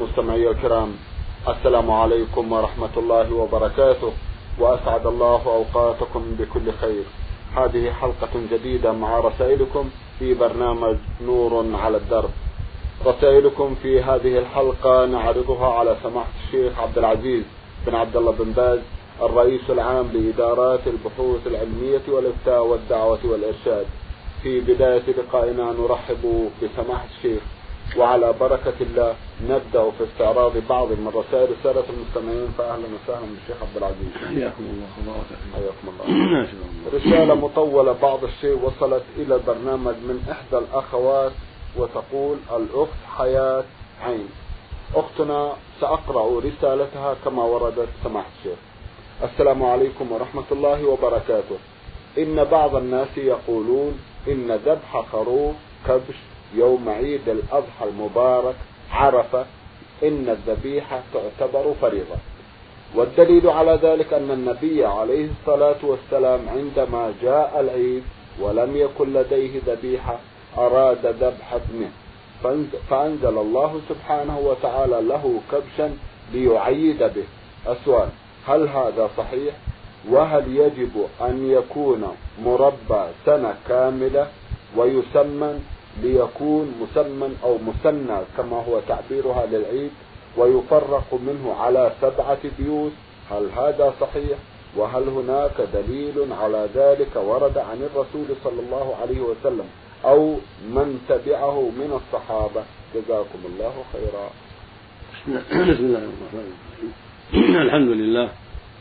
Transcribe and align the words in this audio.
مستمعي 0.00 0.50
الكرام 0.50 0.92
السلام 1.48 1.90
عليكم 1.90 2.52
ورحمة 2.52 2.94
الله 2.96 3.34
وبركاته 3.34 4.12
وأسعد 4.58 5.06
الله 5.06 5.42
أوقاتكم 5.46 6.22
بكل 6.38 6.72
خير. 6.80 7.04
هذه 7.56 7.90
حلقة 7.90 8.34
جديدة 8.52 8.92
مع 8.92 9.18
رسائلكم 9.18 9.90
في 10.18 10.34
برنامج 10.34 10.96
نور 11.26 11.66
على 11.74 11.96
الدرب. 11.96 12.30
رسائلكم 13.06 13.74
في 13.82 14.02
هذه 14.02 14.38
الحلقة 14.38 15.06
نعرضها 15.06 15.66
على 15.66 15.96
سماحة 16.02 16.32
الشيخ 16.44 16.78
عبد 16.78 16.98
العزيز 16.98 17.44
بن 17.86 17.94
عبد 17.94 18.16
الله 18.16 18.32
بن 18.32 18.52
باز 18.52 18.78
الرئيس 19.22 19.70
العام 19.70 20.06
لإدارات 20.12 20.80
البحوث 20.86 21.46
العلمية 21.46 22.02
والإفتاء 22.08 22.66
والدعوة 22.66 23.18
والإرشاد. 23.24 23.86
في 24.42 24.60
بداية 24.60 25.02
لقائنا 25.18 25.72
نرحب 25.72 26.50
بسماحة 26.62 27.06
الشيخ. 27.16 27.42
وعلى 27.96 28.32
بركة 28.40 28.72
الله 28.80 29.14
نبدأ 29.48 29.90
في 29.90 30.04
استعراض 30.04 30.52
بعض 30.68 30.88
من 30.88 31.08
رسائل 31.14 31.48
السادة 31.58 31.84
المستمعين 31.90 32.48
فأهلا 32.58 32.84
وسهلا 32.84 33.26
بالشيخ 33.26 33.56
عبد 33.62 33.76
العزيز. 33.76 34.12
حياكم 34.28 34.64
الله 34.64 35.22
حياكم 35.54 35.88
الله. 35.90 36.46
رسالة 36.94 37.34
مطولة 37.34 37.92
بعض 37.92 38.24
الشيء 38.24 38.58
وصلت 38.64 39.02
إلى 39.16 39.34
البرنامج 39.34 39.94
من 39.94 40.26
إحدى 40.30 40.58
الأخوات 40.58 41.32
وتقول 41.76 42.36
الأخت 42.56 43.00
حياة 43.18 43.64
عين. 44.02 44.28
أختنا 44.94 45.52
سأقرأ 45.80 46.40
رسالتها 46.40 47.14
كما 47.24 47.42
وردت 47.42 47.88
سماحة 48.04 48.28
الشيخ. 48.38 48.58
السلام 49.22 49.62
عليكم 49.62 50.12
ورحمة 50.12 50.44
الله 50.52 50.84
وبركاته. 50.86 51.58
إن 52.18 52.44
بعض 52.44 52.76
الناس 52.76 53.18
يقولون 53.18 53.98
إن 54.28 54.50
ذبح 54.66 55.04
خروف 55.12 55.54
كبش 55.88 56.16
يوم 56.54 56.88
عيد 56.88 57.28
الأضحى 57.28 57.84
المبارك 57.84 58.54
عرفة 58.92 59.44
إن 60.02 60.28
الذبيحة 60.28 61.02
تعتبر 61.14 61.74
فريضة. 61.80 62.16
والدليل 62.94 63.50
على 63.50 63.78
ذلك 63.82 64.12
أن 64.12 64.30
النبي 64.30 64.84
عليه 64.84 65.28
الصلاة 65.40 65.76
والسلام 65.82 66.40
عندما 66.48 67.12
جاء 67.22 67.60
العيد 67.60 68.02
ولم 68.40 68.76
يكن 68.76 69.12
لديه 69.12 69.60
ذبيحة 69.66 70.18
أراد 70.58 71.06
ذبح 71.06 71.54
ابنه. 71.54 71.90
فأنزل 72.90 73.38
الله 73.38 73.80
سبحانه 73.88 74.38
وتعالى 74.38 75.00
له 75.00 75.40
كبشا 75.52 75.96
ليعيد 76.32 76.98
به. 76.98 77.24
السؤال 77.72 78.08
هل 78.46 78.68
هذا 78.68 79.10
صحيح؟ 79.16 79.54
وهل 80.08 80.56
يجب 80.56 81.06
أن 81.20 81.50
يكون 81.50 82.16
مربى 82.44 83.04
سنة 83.26 83.54
كاملة 83.68 84.26
ويسمن 84.76 85.64
ليكون 86.02 86.74
مسمى 86.80 87.28
أو 87.44 87.58
مسنى 87.58 88.18
كما 88.36 88.56
هو 88.56 88.80
تعبيرها 88.88 89.46
للعيد 89.46 89.90
ويفرق 90.36 91.18
منه 91.26 91.54
على 91.60 91.92
سبعة 92.00 92.38
بيوت 92.58 92.92
هل 93.30 93.48
هذا 93.56 93.94
صحيح؟ 94.00 94.38
وهل 94.76 95.08
هناك 95.08 95.60
دليل 95.74 96.32
على 96.32 96.68
ذلك 96.74 97.16
ورد 97.16 97.58
عن 97.58 97.82
الرسول 97.82 98.26
صلى 98.44 98.60
الله 98.60 98.96
عليه 99.02 99.20
وسلم؟ 99.20 99.64
أو 100.04 100.36
من 100.74 101.00
تبعه 101.08 101.60
من 101.60 102.00
الصحابة؟ 102.00 102.62
جزاكم 102.94 103.38
الله 103.44 103.74
خيرا. 103.92 104.30
بسم 105.28 105.84
الله 105.84 105.98
الرحمن 105.98 106.52
الرحيم. 106.52 106.92
الحمد 107.62 107.88
لله 107.88 108.28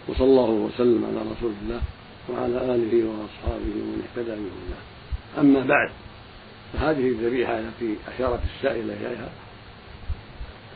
وصلى 0.10 0.26
الله 0.26 0.50
وسلم 0.50 1.06
على 1.06 1.22
رسول 1.32 1.54
الله 1.62 1.82
وعلى 2.30 2.76
آله 2.76 2.94
وأصحابه 3.10 3.76
ومن 3.82 4.04
اهتدى 4.06 4.32
بهداه. 4.32 4.84
أما 5.40 5.60
بعد 5.60 5.90
فهذه 6.74 7.08
الذبيحة 7.10 7.60
التي 7.60 7.96
أشارت 8.16 8.40
السائلة 8.56 8.94
إليها 8.94 9.30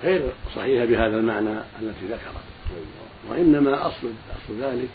غير 0.04 0.32
صحيحة 0.56 0.86
بهذا 0.86 1.18
المعنى 1.18 1.60
التي 1.82 2.06
ذكرت. 2.06 2.44
وإنما 3.30 3.88
أصل 3.88 4.12
أصل 4.30 4.62
ذلك 4.62 4.90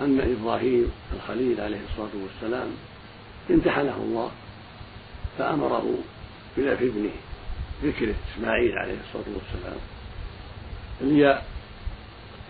أن 0.00 0.36
إبراهيم 0.40 0.90
الخليل 1.16 1.60
عليه 1.60 1.80
الصلاة 1.90 2.22
والسلام 2.22 2.68
امتحنه 3.50 3.96
الله 3.96 4.30
فأمره 5.38 5.94
بذبح 6.56 6.80
ابنه 6.80 7.10
ذكره 7.84 8.14
إسماعيل 8.34 8.72
عليه 8.78 8.96
الصلاة 9.08 9.34
والسلام 9.34 9.78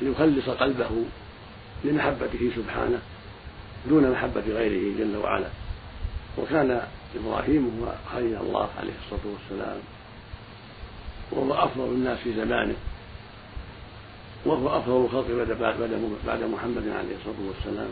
ليخلص 0.03 0.49
قلبه 0.49 0.91
لمحبته 1.85 2.50
سبحانه 2.56 3.00
دون 3.89 4.11
محبة 4.11 4.41
غيره 4.41 4.99
جل 4.99 5.17
وعلا. 5.17 5.49
وكان 6.39 6.83
إبراهيم 7.17 7.81
هو 7.81 7.93
خليل 8.13 8.37
الله 8.37 8.69
عليه 8.79 8.93
الصلاة 9.05 9.33
والسلام 9.33 9.79
وهو 11.31 11.55
أفضل 11.55 11.85
الناس 11.85 12.19
في 12.19 12.33
زمانه 12.33 12.75
وهو 14.47 14.79
أفضل 14.79 15.05
الخلق 15.05 15.27
بعد 16.27 16.43
محمد 16.43 16.89
عليه 16.89 17.17
الصلاة 17.17 17.49
والسلام. 17.49 17.89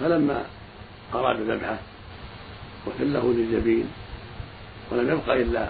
فلما 0.00 0.44
أراد 1.14 1.40
ذبحه 1.40 1.78
وثله 2.86 3.32
للجبين 3.32 3.88
ولم 4.90 5.10
يبق 5.10 5.32
إلا 5.32 5.68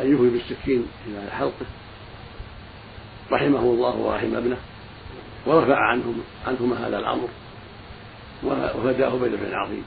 أن 0.00 0.12
يهوي 0.12 0.30
بالسكين 0.30 0.86
إلى 1.06 1.30
حلقه 1.30 1.66
رحمه 3.32 3.60
الله 3.60 3.96
ورحم 3.96 4.36
ابنه 4.36 4.56
ورفع 5.46 5.76
عنهم 5.76 6.20
عنهما 6.46 6.88
هذا 6.88 6.98
الأمر 6.98 7.28
وفداه 8.44 9.08
بذبح 9.08 9.52
عظيم. 9.52 9.84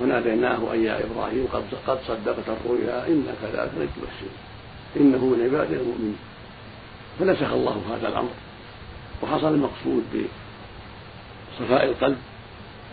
وناديناه 0.00 0.74
أن 0.74 0.84
يا 0.84 1.00
إبراهيم 1.04 1.46
قد 1.52 1.62
قد 1.86 1.98
صدقت 2.08 2.48
الرؤيا 2.48 3.06
إنا 3.06 3.32
كذلك 3.42 3.70
نجد 3.78 3.90
المحسنين 3.96 4.36
إنه 4.96 5.24
من 5.24 5.42
عبادنا 5.44 5.80
المؤمنين. 5.80 6.18
فنسخ 7.18 7.52
الله 7.52 7.82
هذا 7.90 8.08
الأمر 8.08 8.30
وحصل 9.22 9.54
المقصود 9.54 10.04
بصفاء 11.60 11.84
القلب 11.84 12.18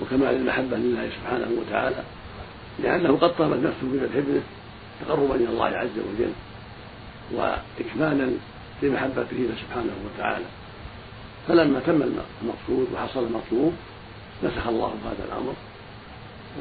وكمال 0.02 0.36
المحبة 0.36 0.78
لله 0.78 1.10
سبحانه 1.10 1.48
وتعالى 1.60 2.04
لأنه 2.84 3.18
قد 3.18 3.36
طابت 3.38 3.58
نفسه 3.58 3.88
بذبح 3.94 4.16
ابنه 4.16 4.42
تقربا 5.06 5.36
إلى 5.36 5.50
الله 5.50 5.66
عز 5.66 5.98
وجل 5.98 6.34
وإكمالا 7.32 8.32
لمحبته 8.82 9.50
سبحانه 9.62 9.94
وتعالى. 10.06 10.46
فلما 11.48 11.80
تم 11.80 12.02
المقصود 12.42 12.88
وحصل 12.94 13.24
المطلوب 13.24 13.74
نسخ 14.44 14.68
الله 14.68 14.94
هذا 15.06 15.26
الأمر 15.28 15.54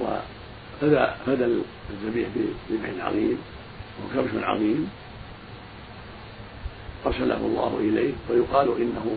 وفدى 0.00 1.06
فدى 1.26 1.62
الذبيح 1.90 2.28
بذبح 2.70 3.04
عظيم 3.04 3.38
وكبش 4.04 4.30
عظيم 4.42 4.90
أرسله 7.06 7.36
الله 7.36 7.78
إليه 7.80 8.12
ويقال 8.30 8.68
إنه 8.80 9.16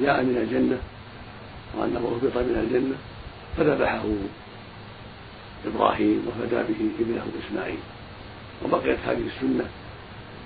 جاء 0.00 0.22
من 0.22 0.36
الجنة 0.36 0.78
وأنه 1.76 1.98
أهبط 1.98 2.36
من 2.36 2.66
الجنة 2.66 2.96
فذبحه 3.56 4.04
إبراهيم 5.66 6.26
وفدى 6.28 6.56
به 6.56 6.90
ابنه 7.00 7.26
إسماعيل. 7.46 7.78
وبقيت 8.64 8.98
هذه 9.06 9.22
السنة 9.36 9.64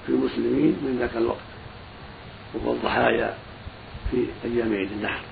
في 0.06 0.12
المسلمين 0.12 0.76
من 0.82 0.97
ذاك 1.00 1.16
الوقت 1.16 1.48
وهو 2.54 2.72
الضحايا 2.72 3.34
في 4.10 4.25
أيام 4.44 4.75
عيد 4.75 4.92
النحر. 4.92 5.22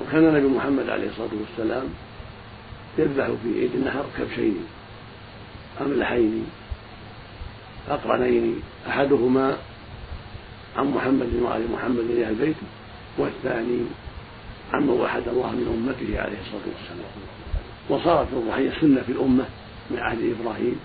وكان 0.00 0.28
النبي 0.28 0.46
محمد 0.46 0.88
عليه 0.88 1.08
الصلاة 1.08 1.30
والسلام 1.40 1.88
يذبح 2.98 3.26
في 3.26 3.60
عيد 3.60 3.70
النحر 3.74 4.04
كبشين 4.18 4.56
أملحين 5.80 6.46
أقرنين 7.88 8.62
أحدهما 8.88 9.56
عن 10.76 10.86
محمد 10.86 11.28
وآل 11.42 11.72
محمد 11.72 11.98
من 11.98 12.22
أهل 12.26 12.34
بيته 12.34 12.66
والثاني 13.18 13.80
عمن 14.72 14.88
وحد 14.88 15.28
الله 15.28 15.50
من 15.50 15.66
أمته 15.76 16.20
عليه 16.20 16.38
الصلاة 16.40 16.66
والسلام. 16.66 17.10
وصارت 17.88 18.28
الضحية 18.32 18.80
سنة 18.80 19.02
في 19.02 19.12
الأمة 19.12 19.44
من 19.90 19.98
عهد 19.98 20.34
إبراهيم 20.40 20.80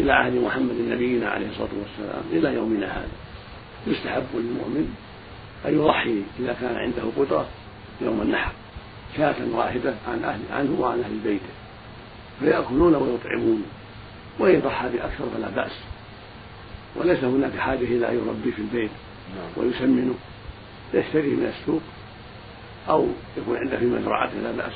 إلى 0.00 0.12
عهد 0.12 0.34
محمد 0.34 0.74
نبينا 0.88 1.28
عليه 1.28 1.48
الصلاة 1.48 1.68
والسلام 1.82 2.22
إلى 2.32 2.54
يومنا 2.54 2.86
هذا. 2.86 3.08
يستحب 3.86 4.26
للمؤمن 4.34 4.94
أن 5.66 5.74
يضحي 5.74 6.22
إذا 6.40 6.56
كان 6.60 6.76
عنده 6.76 7.02
قدرة 7.16 7.48
يوم 8.00 8.22
النحر. 8.22 8.52
شاة 9.16 9.34
واحدة 9.52 9.94
عن 10.08 10.24
أهل 10.24 10.40
عنه 10.52 10.80
وعن 10.80 11.00
أهل 11.00 11.18
بيته. 11.24 11.54
فيأكلون 12.40 12.94
ويطعمون 12.94 13.62
وإن 14.38 14.60
ضحى 14.60 14.88
بأكثر 14.88 15.24
فلا 15.36 15.48
بأس. 15.48 15.72
وليس 16.96 17.24
هناك 17.24 17.58
حاجة 17.58 17.84
إلى 17.84 18.08
أن 18.08 18.14
يربي 18.14 18.52
في 18.52 18.58
البيت 18.58 18.90
نعم. 19.36 19.66
ويسمنه 19.66 20.14
يشتريه 20.94 21.34
من 21.34 21.52
السوق 21.58 21.82
أو 22.88 23.08
يكون 23.36 23.56
عنده 23.56 23.78
في 23.78 23.86
مزرعته 23.86 24.34
لا 24.34 24.52
بأس. 24.52 24.72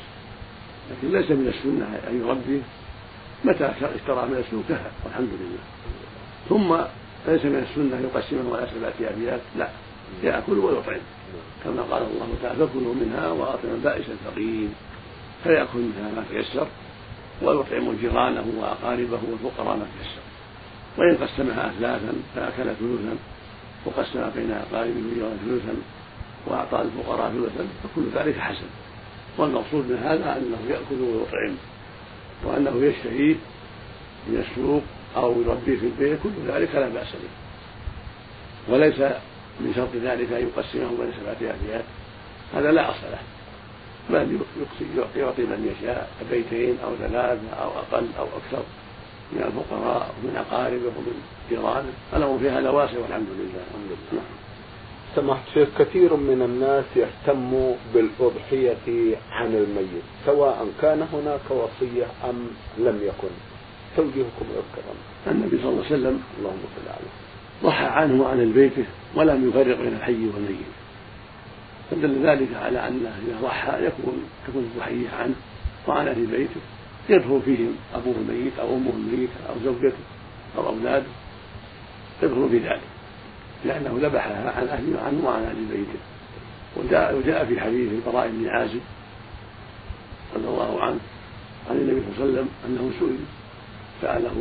لكن 0.91 1.17
ليس 1.17 1.31
من 1.31 1.47
السنة 1.47 1.99
أن 2.09 2.21
يربيه 2.21 2.61
متى 3.45 3.65
اشترى 3.95 4.25
من 4.25 4.43
السوق. 4.45 4.63
كفى 4.69 4.89
والحمد 5.05 5.29
لله. 5.39 5.63
ثم 6.49 6.75
ليس 7.31 7.45
من 7.45 7.67
السنة 7.69 7.99
يقسمه 8.01 8.57
على 8.57 8.67
سبعة 8.75 9.09
أبيات 9.09 9.41
لا. 9.57 9.69
يأكل 10.23 10.59
ويطعم. 10.59 10.99
كما 11.63 11.81
قال 11.81 12.01
الله 12.01 12.27
تعالى 12.43 12.67
فكلوا 12.67 12.93
منها 12.93 13.31
وأطعموا 13.31 13.75
البائس 13.75 14.05
الفقير. 14.09 14.69
فيأكل 15.43 15.79
منها 15.79 16.11
ما 16.15 16.23
تيسر 16.31 16.67
ويطعم 17.41 17.95
جيرانه 18.01 18.45
وأقاربه 18.57 19.19
والفقراء 19.31 19.77
ما 19.77 19.85
تيسر. 19.99 20.21
وإن 20.97 21.17
قسمها 21.17 21.69
أثلاثا 21.69 22.13
فأكل 22.35 22.63
ثلثا 22.63 23.15
وقسم 23.85 24.29
بين 24.35 24.51
أقاربه 24.51 25.35
ثلثا 25.45 25.75
وأعطى 26.47 26.81
الفقراء 26.81 27.31
ثلثا 27.31 27.67
فكل 27.83 28.03
ذلك 28.15 28.39
حسن. 28.39 28.67
والمقصود 29.37 29.91
من 29.91 29.97
هذا 29.97 30.37
أنه 30.37 30.57
يأكل 30.69 31.01
ويطعم 31.01 31.55
وأنه 32.45 32.85
يشتهيه 32.85 33.35
من 34.27 34.45
السوق 34.49 34.81
أو 35.15 35.41
يربيه 35.41 35.79
في 35.79 35.85
البيت 35.85 36.19
كل 36.23 36.29
ذلك 36.47 36.75
لا 36.75 36.89
بأس 36.89 37.07
به. 37.13 37.29
وليس 38.73 39.01
من 39.59 39.73
شرط 39.75 39.89
ذلك 39.95 40.31
أن 40.31 40.41
يقسمه 40.47 40.89
بين 40.99 41.11
سبعة 41.21 41.53
أبيات 41.55 41.85
هذا 42.53 42.71
لا 42.71 42.89
أصل 42.89 43.07
له. 43.11 43.19
بل 44.09 44.39
يعطي 45.15 45.41
من 45.41 45.75
يشاء 45.75 46.09
بيتين 46.31 46.77
أو 46.83 46.95
ثلاثة 46.95 47.49
أو 47.63 47.69
أقل 47.69 48.07
أو 48.19 48.25
أكثر 48.25 48.63
من 49.33 49.43
الفقراء 49.43 50.13
ومن 50.17 50.35
أقاربه 50.35 50.85
ومن 50.97 51.21
جيرانه 51.49 51.93
الأمر 52.13 52.39
في 52.39 52.49
هذا 52.49 52.69
واسع 52.69 52.97
والحمد 52.97 53.27
لله. 53.39 53.61
الحمد 53.69 53.91
لله. 54.11 54.21
سمحت 55.15 55.43
شيخ 55.53 55.69
كثير 55.79 56.15
من 56.15 56.41
الناس 56.41 56.85
يهتم 56.95 57.75
بالأضحية 57.93 59.15
عن 59.31 59.55
الميت 59.55 60.03
سواء 60.25 60.67
كان 60.81 61.07
هناك 61.13 61.45
وصية 61.49 62.05
أم 62.29 62.47
لم 62.77 62.99
يكن. 63.03 63.33
توجيهكم 63.97 64.45
الكرام 64.49 64.97
النبي 65.27 65.57
صلى 65.57 65.69
الله 65.69 65.85
عليه 65.85 65.95
وسلم 65.95 66.21
اللهم 66.39 66.61
صل 66.75 66.89
عليه 66.89 67.28
ضحى 67.63 67.85
عنه 67.85 68.21
وعن 68.23 68.39
البيت 68.39 68.73
ولم 69.15 69.49
يفرق 69.49 69.77
بين 69.81 69.93
الحي 69.93 70.27
والميت. 70.27 70.71
فدل 71.91 72.27
ذلك 72.27 72.47
على 72.55 72.87
انه 72.87 73.11
إذا 73.27 73.41
ضحى 73.41 73.85
يكون 73.85 74.23
تكون 74.47 74.63
الضحية 74.63 75.09
عنه 75.09 75.35
وعن 75.87 76.07
أهل 76.07 76.25
بيته. 76.25 76.61
يدخل 77.09 77.41
فيهم 77.45 77.75
أبوه 77.95 78.15
الميت 78.15 78.59
أو 78.59 78.75
أمه 78.75 78.89
الميته 78.89 79.39
أو 79.49 79.55
زوجته 79.63 80.03
أو 80.57 80.67
أولاده. 80.67 81.05
يدخل 82.23 82.49
في 82.49 82.57
ذلك. 82.57 82.81
لأنه 83.65 83.99
ذبحها 84.01 84.51
عن 84.51 84.67
أهله 84.67 85.01
عنه 85.01 85.25
وعن 85.25 85.43
أهل 85.43 85.65
بيته. 85.71 85.99
وجاء 86.77 87.17
وجاء 87.17 87.45
في 87.45 87.61
حديث 87.61 87.91
البراء 87.91 88.27
بن 88.27 88.49
عازب 88.49 88.81
رضي 90.35 90.47
الله 90.47 90.81
عنه 90.81 90.99
عن 91.69 91.75
النبي 91.75 92.01
صلى 92.01 92.09
الله 92.09 92.21
عليه 92.21 92.31
وسلم 92.31 92.49
أنه 92.65 92.91
سئل 92.99 93.17
سأله 94.01 94.35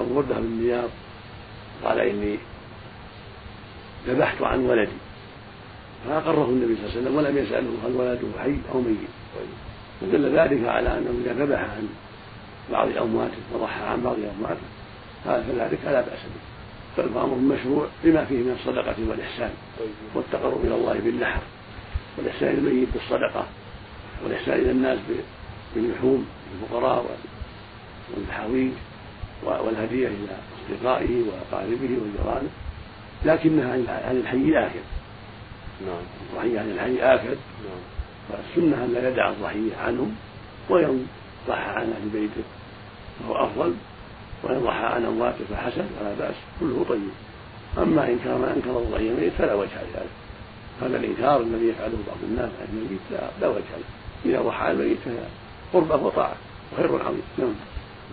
أبو 0.00 0.14
بردة 0.14 0.40
بن 0.40 0.46
نياض 0.46 0.88
قال 1.84 2.00
إني 2.00 2.38
ذبحت 4.06 4.42
عن 4.42 4.66
ولدي. 4.66 4.92
فأقره 6.08 6.44
النبي 6.44 6.76
صلى 6.76 6.84
الله 6.84 6.90
عليه 6.90 7.00
وسلم 7.00 7.16
ولم 7.16 7.38
يسأله 7.38 7.70
هل 7.86 7.92
ولده 7.96 8.42
حي 8.42 8.56
أو 8.72 8.80
ميت. 8.80 9.08
فدل 10.00 10.38
ذلك 10.38 10.68
على 10.68 10.98
أنه 10.98 11.10
إذا 11.24 11.44
ذبح 11.44 11.60
عن 11.60 11.88
بعض 12.72 12.88
أمواته 12.96 13.36
وضحى 13.54 13.84
عن 13.84 14.00
بعض 14.02 14.16
أمواته 14.36 14.66
فذلك 15.24 15.78
لا 15.84 16.00
بأس 16.00 16.22
به. 16.22 16.48
بل 16.98 17.08
فأمر 17.14 17.34
مشروع 17.34 17.86
بما 18.04 18.24
فيه 18.24 18.36
من 18.36 18.56
الصدقة 18.60 18.96
والإحسان 19.08 19.50
والتقرب 20.14 20.64
إلى 20.64 20.74
الله 20.74 21.00
بالنحر 21.04 21.40
والإحسان 22.18 22.48
إلى 22.48 22.58
الميت 22.58 22.88
بالصدقة 22.94 23.46
والإحسان 24.24 24.58
إلى 24.58 24.70
الناس 24.70 24.98
باللحوم 25.74 26.26
الفقراء 26.54 27.18
والحاويج 28.16 28.72
والهدية 29.44 30.08
إلى 30.08 30.36
أصدقائه 30.70 31.22
وأقاربه 31.22 31.90
وجيرانه 32.02 32.48
لكنها 33.24 33.72
عن 34.08 34.16
الحي 34.16 34.58
آخر 34.66 34.80
نعم. 35.86 36.02
الضحية 36.30 36.60
عن 36.60 36.70
الحي 36.70 37.14
آكد 37.14 37.38
نعم. 37.64 37.80
فالسنة 38.28 38.84
أن 38.84 38.92
لا 38.94 39.08
يدع 39.08 39.28
الضحية 39.28 39.76
عنهم 39.76 40.16
وإن 40.68 41.06
ضحى 41.48 41.70
عن 41.70 41.92
أهل 41.92 42.08
بيته 42.12 42.42
فهو 43.20 43.44
أفضل. 43.44 43.74
وإن 44.42 44.60
ضحى 44.60 44.84
عن 44.84 45.04
أمواته 45.04 45.44
فحسن 45.50 45.86
فلا 46.00 46.14
بأس 46.18 46.34
كله 46.60 46.84
طيب. 46.88 47.08
أما 47.78 48.08
إن 48.08 48.18
كان 48.24 48.44
أنكر 48.56 48.78
الضحية 48.78 49.10
ميت 49.10 49.32
فلا 49.38 49.54
وجه 49.54 49.82
لذلك. 49.82 50.10
هذا 50.82 50.96
الإنكار 50.96 51.40
الذي 51.40 51.68
يفعله 51.68 51.98
بعض 52.06 52.16
الناس 52.22 52.50
عن 52.60 52.68
الميت 52.72 53.00
لا, 53.10 53.30
لا 53.40 53.48
وجه 53.48 53.58
له. 53.58 53.84
إذا 54.24 54.42
ضحى 54.42 54.64
عن 54.64 54.72
الميت 54.72 54.98
فهي 55.04 55.18
قربة 55.72 55.96
وطاعة 55.96 56.36
وخير 56.72 57.02
عظيم. 57.06 57.22
نعم. 57.38 57.54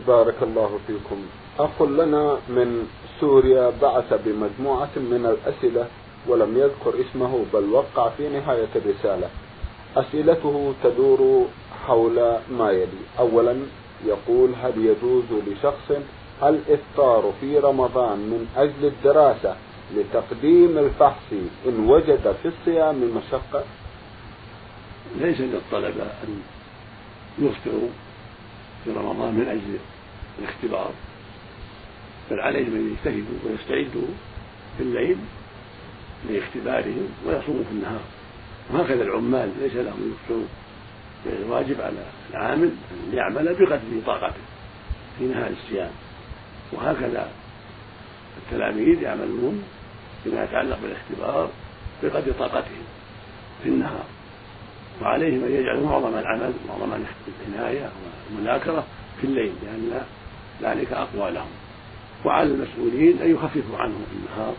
بارك 0.07 0.35
الله 0.41 0.79
فيكم. 0.87 1.25
أخ 1.59 1.81
لنا 1.81 2.37
من 2.49 2.87
سوريا 3.19 3.71
بعث 3.81 4.13
بمجموعة 4.25 4.89
من 4.95 5.25
الأسئلة 5.25 5.87
ولم 6.27 6.57
يذكر 6.57 6.93
اسمه 7.01 7.45
بل 7.53 7.69
وقع 7.69 8.09
في 8.09 8.29
نهاية 8.29 8.67
الرسالة. 8.75 9.29
أسئلته 9.97 10.73
تدور 10.83 11.47
حول 11.87 12.37
ما 12.51 12.71
يلي. 12.71 13.03
أولا 13.19 13.55
يقول 14.05 14.49
هل 14.63 14.85
يجوز 14.85 15.23
لشخص 15.47 15.91
الإفطار 16.43 17.33
في 17.41 17.59
رمضان 17.59 18.17
من 18.17 18.47
أجل 18.57 18.85
الدراسة 18.85 19.55
لتقديم 19.95 20.77
الفحص 20.77 21.33
إن 21.67 21.89
وجد 21.89 22.35
في 22.41 22.47
الصيام 22.47 22.95
مشقة؟ 23.17 23.63
ليس 25.15 25.39
للطلبة 25.39 26.03
أن 26.23 26.41
يفطروا. 27.39 27.89
في 28.85 28.91
رمضان 28.91 29.33
من 29.33 29.47
أجل 29.47 29.79
الاختبار. 30.39 30.91
بل 32.31 32.39
عليهم 32.39 32.75
أن 32.75 32.91
يجتهدوا 32.91 33.39
ويستعدوا 33.45 34.07
في 34.77 34.83
الليل 34.83 35.17
لاختبارهم 36.29 37.09
ويصوموا 37.25 37.63
في 37.63 37.71
النهار. 37.71 38.01
وهكذا 38.71 39.03
العمال 39.03 39.51
ليس 39.61 39.73
لهم 39.73 40.13
يفطروا 40.13 40.45
الواجب 41.25 41.81
على 41.81 42.05
العامل 42.31 42.71
أن 42.91 43.13
يعمل 43.13 43.53
بقدر 43.53 44.01
طاقته 44.05 44.41
في 45.19 45.25
نهار 45.25 45.49
الصيام. 45.49 45.91
وهكذا 46.71 47.31
التلاميذ 48.37 49.01
يعملون 49.01 49.63
فيما 50.23 50.43
يتعلق 50.43 50.79
بالاختبار 50.81 51.49
بقدر 52.03 52.31
طاقتهم 52.31 52.83
في 53.63 53.69
النهار. 53.69 54.05
وعليهم 55.01 55.43
أن 55.43 55.51
يجعلوا 55.51 55.89
معظم 55.89 56.17
العمل 56.17 56.53
معظم 56.67 56.93
العناية 57.53 57.89
والمذاكرة 58.29 58.83
في 59.21 59.27
الليل 59.27 59.51
لأن 59.63 60.01
ذلك 60.61 60.93
أقوى 60.93 61.31
لهم 61.31 61.49
وعلى 62.25 62.49
المسؤولين 62.49 63.21
أن 63.21 63.31
يخففوا 63.31 63.77
عنهم 63.77 64.05
في 64.11 64.17
النهار 64.17 64.53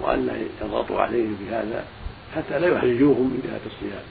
وأن 0.00 0.26
لا 0.26 0.32
يضغطوا 0.66 1.00
عليهم 1.00 1.36
بهذا 1.40 1.84
حتى 2.36 2.58
لا 2.58 2.68
يحرجوهم 2.68 3.22
من 3.22 3.40
جهة 3.44 3.72
الصيام. 3.72 4.04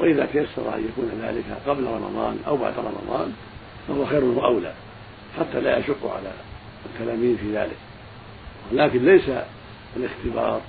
وإذا 0.00 0.26
تيسر 0.26 0.74
أن 0.74 0.84
يكون 0.84 1.10
ذلك 1.22 1.44
قبل 1.66 1.84
رمضان 1.84 2.38
أو 2.46 2.56
بعد 2.56 2.74
رمضان 2.78 3.32
فهو 3.88 4.06
خير 4.06 4.24
وأولى 4.24 4.74
حتى 5.38 5.60
لا 5.60 5.78
يشق 5.78 6.12
على 6.16 6.32
التلاميذ 6.86 7.36
في 7.36 7.56
ذلك. 7.56 7.76
ولكن 8.72 9.04
ليس 9.04 9.30
الاختبار 9.96 10.60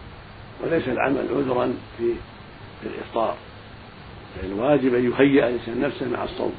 وليس 0.64 0.88
العمل 0.88 1.28
عذرا 1.36 1.74
في 1.98 2.14
الإفطار. 2.84 3.36
الواجب 4.44 4.96
أن 4.96 5.12
يهيئ 5.12 5.48
الإنسان 5.48 5.82
نفسه 5.82 6.10
مع 6.10 6.24
الصوم. 6.24 6.54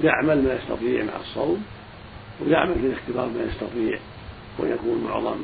فيعمل 0.00 0.42
ما 0.42 0.54
يستطيع 0.54 1.04
مع 1.04 1.16
الصوم 1.20 1.64
ويعمل 2.40 2.74
في 2.74 2.86
الاختبار 2.86 3.26
ما 3.26 3.42
يستطيع. 3.42 3.98
ويكون 4.58 5.04
معظم 5.04 5.36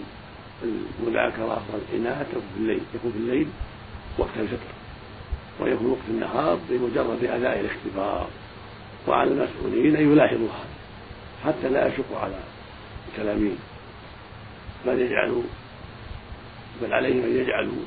المذاكرة 0.62 1.62
والعناية 1.72 2.22
تكون 2.22 2.42
في 2.54 2.60
الليل 2.60 2.80
يكون 2.94 3.12
في 3.12 3.18
الليل 3.18 3.46
وقت 4.18 4.30
الفطر. 4.36 4.72
ويكون 5.60 5.86
وقت 5.86 6.08
النهار 6.08 6.58
بمجرد 6.70 7.24
أداء 7.24 7.60
الاختبار. 7.60 8.28
وعلى 9.08 9.30
المسؤولين 9.30 9.96
أن 9.96 10.12
يلاحظوا 10.12 10.48
هذا 10.48 10.76
حتى 11.44 11.68
لا 11.68 11.86
يشق 11.86 12.18
على 12.18 12.40
التلاميذ. 13.08 13.56
بل 14.86 15.00
يجعلوا 15.00 15.42
بل 16.82 16.92
عليهم 16.92 17.24
أن 17.24 17.36
يجعلوا 17.36 17.82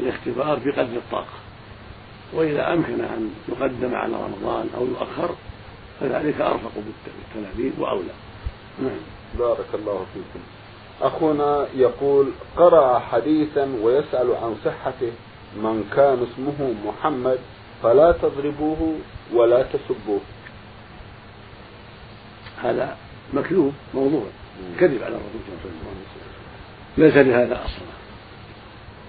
الاختبار 0.00 0.58
بقدر 0.64 0.96
الطاقة. 0.96 1.38
وإذا 2.32 2.72
أمكن 2.72 3.00
أن 3.00 3.30
يقدم 3.48 3.94
على 3.94 4.12
رمضان 4.12 4.68
أو 4.76 4.86
يؤخر 4.86 5.34
فذلك 6.00 6.40
أرفق 6.40 6.72
بالتلاميذ 6.76 7.80
وأولى. 7.80 8.14
نعم. 8.82 9.00
بارك 9.38 9.66
الله 9.74 10.06
فيكم. 10.14 10.44
أخونا 11.02 11.66
يقول 11.74 12.30
قرأ 12.56 12.98
حديثا 12.98 13.76
ويسأل 13.82 14.34
عن 14.42 14.56
صحته 14.64 15.12
من 15.56 15.90
كان 15.96 16.26
اسمه 16.32 16.74
محمد 16.84 17.38
فلا 17.82 18.12
تضربوه 18.12 18.94
ولا 19.32 19.62
تسبوه. 19.62 20.20
هذا 22.62 22.96
مكذوب 23.32 23.72
موضوع 23.94 24.24
كذب 24.80 25.02
على 25.02 25.14
الرسول 25.14 25.40
صلى 25.46 25.70
الله 25.70 25.90
عليه 25.90 26.06
وسلم. 26.10 26.30
ليس 26.98 27.16
لهذا 27.16 27.64
أصلا. 27.64 27.99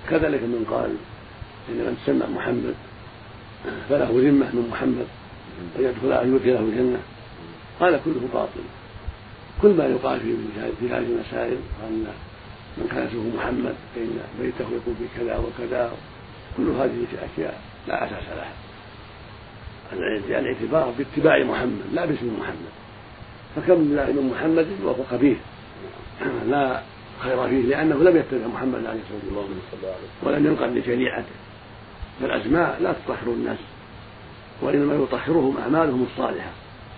كذلك 0.09 0.43
من 0.43 0.65
قال 0.71 0.95
إن 1.69 1.75
من 1.75 1.97
تسمى 2.03 2.35
محمد 2.35 2.75
فله 3.89 4.09
ذمة 4.09 4.45
من 4.55 4.67
محمد 4.71 5.07
أن 5.79 5.83
يدخل 5.83 6.11
أن 6.11 6.35
يدخله 6.35 6.59
الجنة. 6.59 6.99
هذا 7.81 8.01
كله 8.05 8.27
باطل. 8.33 8.63
كل 9.61 9.69
ما 9.69 9.85
يقال 9.85 10.19
في 10.79 10.89
هذه 10.89 10.97
المسائل 10.97 11.57
وأن 11.83 12.05
من 12.77 12.87
كان 12.91 13.07
اسمه 13.07 13.35
محمد 13.35 13.75
فإن 13.95 14.19
بيته 14.41 14.65
يكون 14.75 14.95
في 14.99 15.19
كذا 15.19 15.37
وكذا 15.37 15.91
كل 16.57 16.69
هذه 16.69 17.05
أشياء 17.33 17.61
لا 17.87 18.05
أساس 18.05 18.29
لها. 18.29 18.53
الاعتبار 20.39 20.93
باتباع 20.97 21.43
محمد 21.43 21.81
لا 21.93 22.05
باسم 22.05 22.37
محمد. 22.39 22.71
فكم 23.55 23.75
بالله 23.75 24.05
من 24.05 24.31
محمد 24.33 24.67
وهو 24.83 25.03
خبيث 25.11 25.37
لا 26.47 26.81
خير 27.23 27.47
فيه 27.47 27.61
لأنه 27.61 27.95
لم 27.95 28.17
يتبع 28.17 28.47
محمد 28.47 28.85
عليه 28.85 28.99
الصلاة 28.99 29.45
والسلام 29.73 29.95
ولم 30.23 30.45
ينقل 30.45 30.79
لشريعته 30.79 31.35
فالأسماء 32.21 32.77
لا 32.81 32.93
تطهر 32.93 33.27
الناس 33.27 33.57
وإنما 34.61 34.95
يطهرهم 34.95 35.57
أعمالهم 35.57 36.07
الصالحة 36.11 36.49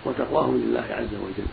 وتقواهم 0.04 0.56
لله 0.56 0.84
عز 0.90 1.14
وجل. 1.14 1.48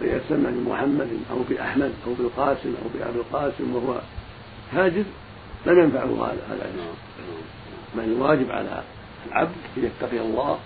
فإذا 0.00 0.20
سمى 0.28 0.50
بمحمد 0.50 1.08
أو 1.30 1.36
بأحمد 1.50 1.92
أو 2.06 2.14
بالقاسم 2.14 2.74
أو 2.82 2.88
بأبي 2.98 3.18
القاسم 3.18 3.74
وهو 3.74 4.00
هاجر 4.72 5.04
لم 5.66 5.78
ينفعه 5.78 6.26
هذا 6.26 6.42
هذا 6.50 6.70
بل 7.96 8.04
الواجب 8.04 8.50
على 8.50 8.82
العبد 9.26 9.52
أن 9.76 9.84
يتقي 9.84 10.20
الله 10.20 10.58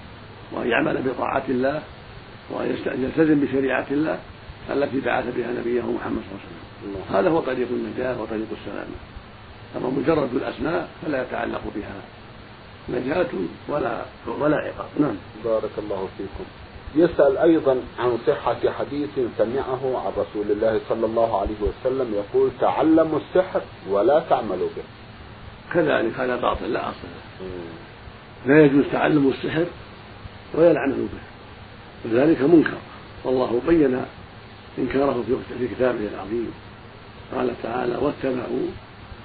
وأن 0.52 0.68
يعمل 0.68 1.02
بطاعة 1.02 1.42
الله 1.48 1.82
وأن 2.50 2.76
يلتزم 2.86 3.40
بشريعة 3.40 3.86
الله 3.90 4.18
التي 4.70 5.00
بعث 5.00 5.24
بها 5.36 5.52
نبيه 5.52 5.82
محمد 5.82 6.22
صلى 6.22 6.32
الله 6.32 6.40
عليه 6.40 6.90
وسلم. 6.90 7.16
هذا 7.16 7.28
هو 7.30 7.40
طريق 7.40 7.68
النجاة 7.70 8.22
وطريق 8.22 8.46
السلامة 8.52 8.96
أما 9.76 9.88
مجرد 9.88 10.34
الأسماء 10.34 10.88
فلا 11.02 11.22
يتعلق 11.22 11.62
بها. 11.76 12.00
نجاة 12.88 13.26
ولا 13.68 14.02
ولا 14.40 14.56
عقاب. 14.56 14.86
نعم. 15.00 15.16
بارك 15.44 15.70
الله 15.78 16.08
فيكم. 16.18 16.44
يسأل 16.96 17.38
أيضا 17.38 17.76
عن 17.98 18.18
صحة 18.26 18.70
حديث 18.78 19.10
سمعه 19.38 19.82
عن 19.82 20.12
رسول 20.16 20.50
الله 20.50 20.80
صلى 20.88 21.06
الله 21.06 21.40
عليه 21.40 21.60
وسلم 21.60 22.14
يقول 22.14 22.50
تعلموا 22.60 23.18
السحر 23.18 23.60
ولا 23.90 24.20
تعملوا 24.30 24.68
به. 24.76 24.82
كذلك 25.74 26.20
هذا 26.20 26.36
باطل 26.36 26.72
لا 26.72 26.88
أصل 26.88 27.08
له. 27.14 27.46
لا 28.46 28.64
يجوز 28.64 28.84
تعلم 28.92 29.28
السحر 29.28 29.66
ولا 30.54 30.70
العمل 30.70 30.94
به. 30.94 31.24
وذلك 32.04 32.42
منكر. 32.42 32.78
والله 33.24 33.60
بين 33.66 34.04
إنكاره 34.78 35.24
في 35.58 35.68
كتابه 35.68 36.08
العظيم. 36.14 36.50
قال 37.34 37.50
تعالى 37.62 37.96
واتبعوا 37.96 38.66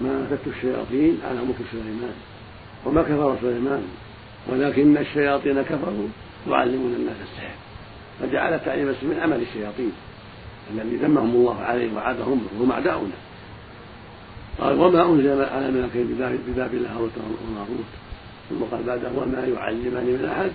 ما 0.02 0.28
أتت 0.32 0.48
الشياطين 0.48 1.20
على 1.30 1.40
ملك 1.40 1.56
سليمان. 1.72 2.14
وما 2.86 3.02
كفر 3.02 3.38
سليمان 3.42 3.84
ولكن 4.48 4.98
الشياطين 4.98 5.62
كفروا 5.62 6.08
يعلمون 6.50 6.94
الناس 6.94 7.16
السحر. 7.32 7.56
فجعل 8.22 8.60
تعليم 8.66 8.90
السحر 8.90 9.08
من 9.08 9.20
عمل 9.20 9.42
الشياطين 9.42 9.92
الذي 10.74 10.96
ذمهم 10.96 11.36
الله 11.36 11.60
عليه 11.62 11.94
وعادهم 11.96 12.48
وهم 12.60 12.72
أعداؤنا. 12.72 13.18
قال 14.60 14.80
وما 14.80 15.06
أنزل 15.06 15.44
على 15.44 15.72
ملكين 15.72 16.08
ببابل 16.48 16.86
هاروت 16.86 17.12
وماروت 17.48 17.90
ثم 18.50 18.64
قال 18.72 18.84
بعده 18.84 19.10
وما 19.18 19.48
يعلمان 19.48 20.06
من 20.06 20.30
أحد 20.32 20.52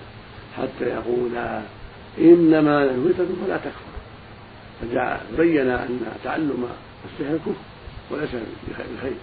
حتى 0.57 0.85
يقولا 0.85 1.61
إنما 2.17 2.85
نحن 2.85 3.35
فلا 3.45 3.57
تكفر. 3.57 3.94
فبين 4.85 5.69
أن 5.69 5.99
تعلم 6.23 6.67
السحر 7.05 7.37
كفر 7.37 7.53
وليس 8.11 8.29
بخير 8.69 9.15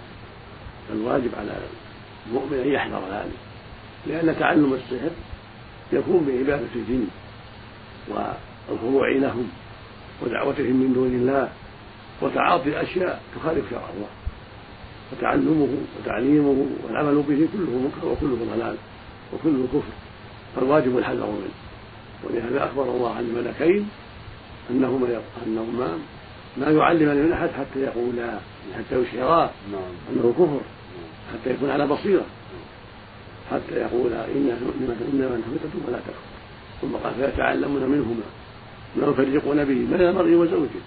فالواجب 0.88 1.30
على 1.38 1.56
المؤمن 2.26 2.58
أن 2.58 2.68
يحذر 2.68 3.02
ذلك 3.12 3.38
لأن 4.06 4.38
تعلم 4.38 4.74
السحر 4.74 5.10
يكون 5.92 6.24
بعبادة 6.26 6.68
الجن 6.76 7.06
والخضوع 8.08 9.08
لهم 9.08 9.50
ودعوتهم 10.22 10.76
من 10.76 10.92
دون 10.94 11.14
الله 11.14 11.48
وتعاطي 12.22 12.82
أشياء 12.82 13.22
تخالف 13.36 13.70
شرع 13.70 13.88
الله. 13.96 14.08
فتعلمه 15.10 15.68
وتعليمه 15.98 16.66
والعمل 16.84 17.14
به 17.14 17.48
كله 17.52 17.70
منكر 17.70 18.06
وكله 18.06 18.54
ضلال 18.54 18.76
وكله 19.32 19.66
كفر. 19.72 19.92
فالواجب 20.56 20.98
الحذر 20.98 21.26
منه. 21.26 21.54
ولهذا 22.24 22.64
أخبر 22.64 22.82
الله 22.82 23.14
عن 23.14 23.24
الملكين 23.24 23.88
أنهما 24.70 25.20
أنهما 25.46 25.98
ما 26.56 26.70
يعلمان 26.70 27.16
من 27.16 27.32
أحد 27.32 27.48
حتى 27.48 27.80
يقولا 27.80 28.38
حتى 28.76 29.02
يشعرا 29.02 29.50
نعم. 29.72 29.82
أنه 30.12 30.32
كفر 30.32 30.60
حتى 31.32 31.50
يكون 31.50 31.70
على 31.70 31.86
بصيرة 31.86 32.24
حتى 33.50 33.74
يقولا 33.74 34.26
إنما 34.26 35.38
نحن 35.38 35.58
فتنة 35.58 35.82
ولا 35.88 35.98
تكفر. 35.98 36.32
ثم 36.82 36.96
قال 36.96 37.14
فيتعلمون 37.14 37.82
منهما 37.82 38.26
ما 38.96 39.06
يفرقون 39.06 39.64
به 39.64 39.96
بين 39.96 40.08
المرء 40.08 40.34
وزوجه 40.34 40.82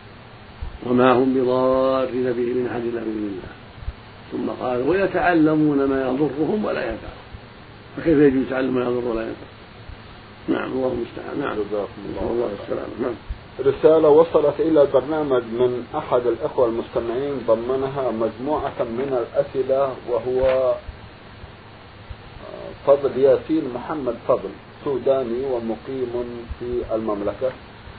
وما 0.86 1.12
هم 1.12 1.34
بضارين 1.34 2.32
به 2.32 2.54
من 2.54 2.68
أحد 2.72 2.82
إلا 2.82 3.00
بإذن 3.00 3.30
الله. 3.32 3.56
ثم 4.32 4.64
قال 4.66 4.82
ويتعلمون 4.90 5.86
ما 5.86 6.02
يضرهم 6.02 6.66
ولا 6.66 6.82
ينفعهم. 6.82 7.26
فكيف 7.98 8.18
يجوز 8.18 8.50
تعلم 8.50 8.74
ما 8.74 8.82
يضر 8.82 9.08
ولا 9.08 9.22
ينفع 9.22 9.48
نعم 10.48 10.72
الله 10.72 10.94
المستعان. 10.94 11.40
نعم. 11.40 11.54
جزاكم 11.54 12.02
الله 12.22 12.50
السلامة 12.64 12.90
نعم. 13.02 13.16
رسالة 13.60 14.10
وصلت 14.10 14.60
إلى 14.60 14.82
البرنامج 14.82 15.44
من 15.44 15.88
أحد 15.96 16.28
الإخوة 16.28 16.66
المستمعين 16.66 17.42
ضمنها 17.48 18.12
مجموعة 18.12 18.80
من 18.80 19.26
الأسئلة 19.26 19.94
وهو 20.10 20.46
آه، 22.42 22.70
فضل 22.88 23.18
ياسين 23.20 23.74
محمد 23.76 24.16
فضل 24.28 24.50
سوداني 24.86 25.46
ومقيم 25.46 26.46
في 26.60 26.96
المملكة. 26.96 27.52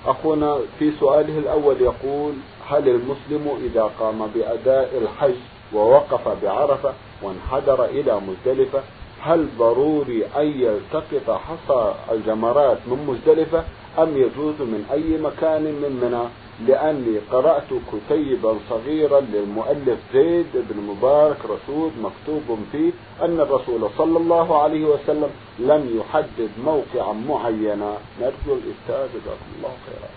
أخونا 0.07 0.59
في 0.79 0.93
سؤاله 1.01 1.39
الأول 1.39 1.81
يقول 1.81 2.33
هل 2.69 2.89
المسلم 2.89 3.59
إذا 3.65 3.91
قام 4.01 4.27
بأداء 4.35 4.99
الحج 4.99 5.35
ووقف 5.73 6.29
بعرفة 6.43 6.93
وانحدر 7.23 7.85
إلى 7.85 8.21
مزدلفة 8.21 8.81
هل 9.21 9.49
ضروري 9.59 10.27
أن 10.37 10.47
يلتقط 10.47 11.31
حصى 11.31 11.95
الجمرات 12.13 12.79
من 12.87 13.07
مزدلفة؟ 13.07 13.65
أم 13.99 14.17
يجوز 14.17 14.61
من 14.61 14.87
أي 14.93 15.19
مكان 15.21 15.62
من 15.62 15.93
منى؟ 16.03 16.25
لأني 16.69 17.19
قرأت 17.33 17.71
كتيبا 17.93 18.57
صغيرا 18.71 19.21
للمؤلف 19.21 19.99
زيد 20.12 20.47
بن 20.55 20.83
مبارك 20.83 21.37
رسول 21.45 21.91
مكتوب 22.03 22.59
فيه 22.73 22.91
أن 23.23 23.41
الرسول 23.41 23.91
صلى 23.99 24.19
الله 24.19 24.62
عليه 24.62 24.85
وسلم 24.85 25.31
لم 25.59 26.00
يحدد 26.00 26.50
موقعا 26.65 27.12
معينا. 27.12 27.97
نرجو 28.21 28.61
الإفتاء 28.61 29.09
جزاكم 29.15 29.49
الله 29.57 29.73
خيرا. 29.87 30.11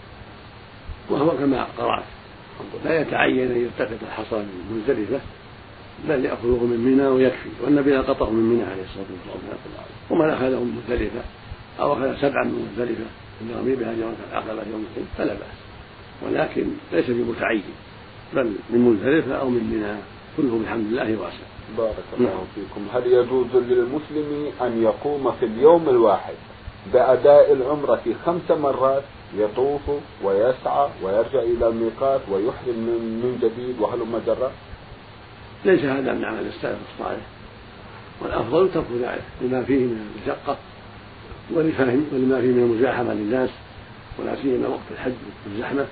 وهو 1.09 1.37
كما 1.37 1.67
قرأت 1.77 2.03
لا 2.85 3.01
يتعين 3.01 3.51
أن 3.51 3.61
يلتقط 3.61 3.97
الحصى 4.01 4.35
من 4.35 4.83
مزدلفة 4.87 5.19
بل 6.09 6.25
يأخذه 6.25 6.63
من 6.63 6.79
منى 6.79 7.07
ويكفي. 7.07 7.49
والنبي 7.63 7.91
لقطه 7.91 8.29
من 8.29 8.43
منى 8.43 8.63
عليه 8.63 8.83
الصلاة 8.83 9.05
والسلام. 9.11 9.85
ومن 10.09 10.29
أخذه 10.29 10.59
من 10.59 10.81
مزدلفة 10.83 11.21
أو 11.79 11.93
أخذ 11.93 12.21
سبعا 12.21 12.43
من 12.43 12.71
مزدلفة 12.71 13.05
من 13.41 13.49
يرمي 13.55 13.75
بها 13.75 13.93
جمرة 13.93 14.15
العقبة 14.31 14.71
يوم 14.71 14.85
الحج 14.91 15.07
فلا 15.17 15.33
بأس. 15.33 15.59
ولكن 16.21 16.67
ليس 16.91 17.05
بمتعين 17.09 17.63
بل 18.33 18.53
من 18.69 18.79
مزدلفة 18.79 19.35
أو 19.35 19.49
من 19.49 19.63
منى 19.63 19.95
كله 20.37 20.59
بحمد 20.65 20.85
الله 20.85 21.21
واسع. 21.21 21.45
بارك 21.77 21.95
الله 22.17 22.29
نعم. 22.29 22.43
فيكم. 22.55 22.87
هل 22.93 23.07
يجوز 23.07 23.55
للمسلم 23.55 24.51
أن 24.61 24.83
يقوم 24.83 25.31
في 25.31 25.45
اليوم 25.45 25.89
الواحد 25.89 26.33
بأداء 26.93 27.53
العمرة 27.53 28.01
خمس 28.25 28.51
مرات 28.51 29.03
يطوف 29.37 29.81
ويسعى 30.23 30.89
ويرجع 31.03 31.39
إلى 31.39 31.67
الميقات 31.67 32.21
ويحرم 32.31 32.77
من 33.23 33.39
جديد 33.41 33.79
وهلم 33.79 34.21
جرا 34.27 34.51
ليس 35.65 35.83
هذا 35.83 36.13
من 36.13 36.25
عمل 36.25 36.47
السلف 36.47 36.77
الصالح. 36.93 37.25
والأفضل 38.21 38.71
ترك 38.71 38.85
ذلك 39.01 39.23
لما 39.41 39.63
فيه 39.63 39.79
من 39.79 40.07
المشقة. 40.15 40.57
ولما 41.55 42.41
فيه 42.41 42.51
من 42.51 42.63
المزاحمة 42.71 43.13
للناس 43.13 43.49
ولا 44.19 44.35
سيما 44.41 44.67
وقت 44.67 44.79
الحج 44.91 45.13
والزحمة. 45.45 45.85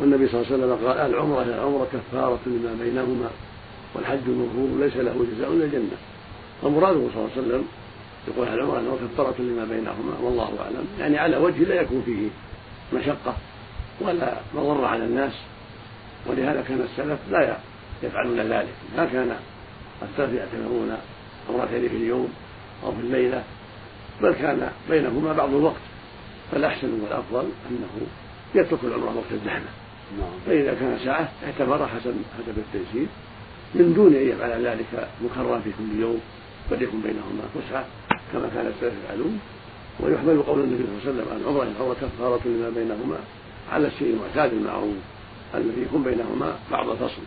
والنبي 0.00 0.28
صلى 0.28 0.40
الله 0.40 0.52
عليه 0.52 0.64
وسلم 0.64 0.88
قال 0.88 1.10
العمرة 1.10 1.42
العمرة 1.42 1.86
كفارة 1.92 2.40
لما 2.46 2.76
بينهما 2.84 3.30
والحج 3.94 4.20
المبرور 4.26 4.80
ليس 4.80 4.96
له 4.96 5.26
جزاء 5.34 5.52
إلا 5.52 5.64
الجنة. 5.64 5.96
فمراده 6.62 7.08
صلى 7.14 7.16
الله 7.16 7.30
عليه 7.36 7.42
وسلم 7.42 7.64
يقول 8.28 8.48
العمرة 8.48 8.78
انه 8.78 8.98
كفارة 9.14 9.34
لما 9.38 9.64
بينهما 9.64 10.18
والله 10.22 10.50
أعلم. 10.60 10.86
يعني 10.98 11.18
على 11.18 11.36
وجه 11.36 11.64
لا 11.64 11.74
يكون 11.74 12.02
فيه 12.06 12.28
مشقة 12.98 13.36
ولا 14.00 14.36
مضرة 14.54 14.86
على 14.86 15.04
الناس. 15.04 15.32
ولهذا 16.26 16.64
كان 16.68 16.80
السلف 16.80 17.18
لا 17.30 17.56
يفعلون 18.02 18.40
ذلك. 18.40 18.74
ما 18.96 19.04
كان 19.04 19.36
السلف 20.02 20.34
يعتمرون 20.34 20.96
مرتين 21.50 21.88
في 21.88 21.96
اليوم 21.96 22.28
أو 22.84 22.92
في 22.92 23.00
الليلة 23.00 23.44
بل 24.22 24.32
كان 24.34 24.70
بينهما 24.90 25.32
بعض 25.32 25.48
الوقت. 25.48 25.80
فالأحسن 26.52 27.00
والأفضل 27.00 27.48
أنه 27.70 28.06
يترك 28.54 28.78
العمرة 28.84 29.16
وقت 29.16 29.32
الزحمة. 29.32 29.70
نعم. 30.18 30.30
فإذا 30.46 30.74
كان 30.74 30.98
ساعة 31.04 31.32
اعتبر 31.46 31.86
حسب 31.86 32.14
حسب 32.38 32.58
التيسير 32.58 33.06
من 33.74 33.94
دون 33.94 34.14
أن 34.14 34.28
يفعل 34.28 34.66
ذلك 34.66 35.08
مكررا 35.24 35.58
في 35.58 35.70
كل 35.70 36.00
يوم 36.00 36.20
بل 36.70 36.82
يكون 36.82 37.00
بينهما 37.00 37.42
فسحة 37.54 37.84
كما 38.32 38.50
كان 38.54 38.66
السلف 38.66 38.94
يفعلون. 39.04 39.40
ويحمل 40.00 40.42
قول 40.42 40.60
النبي 40.60 40.84
صلى 40.84 41.10
الله 41.10 41.22
عليه 41.22 41.32
وسلم 41.32 41.42
العمرة 41.42 41.62
العمرة 41.62 41.94
كفارة 41.94 42.40
لما 42.44 42.70
بينهما 42.70 43.16
على 43.72 43.86
الشيء 43.86 44.14
المعتاد 44.14 44.52
المعروف 44.52 44.94
الذي 45.54 45.82
يكون 45.82 46.02
بينهما 46.02 46.58
بعض 46.70 46.88
الفصل 46.88 47.22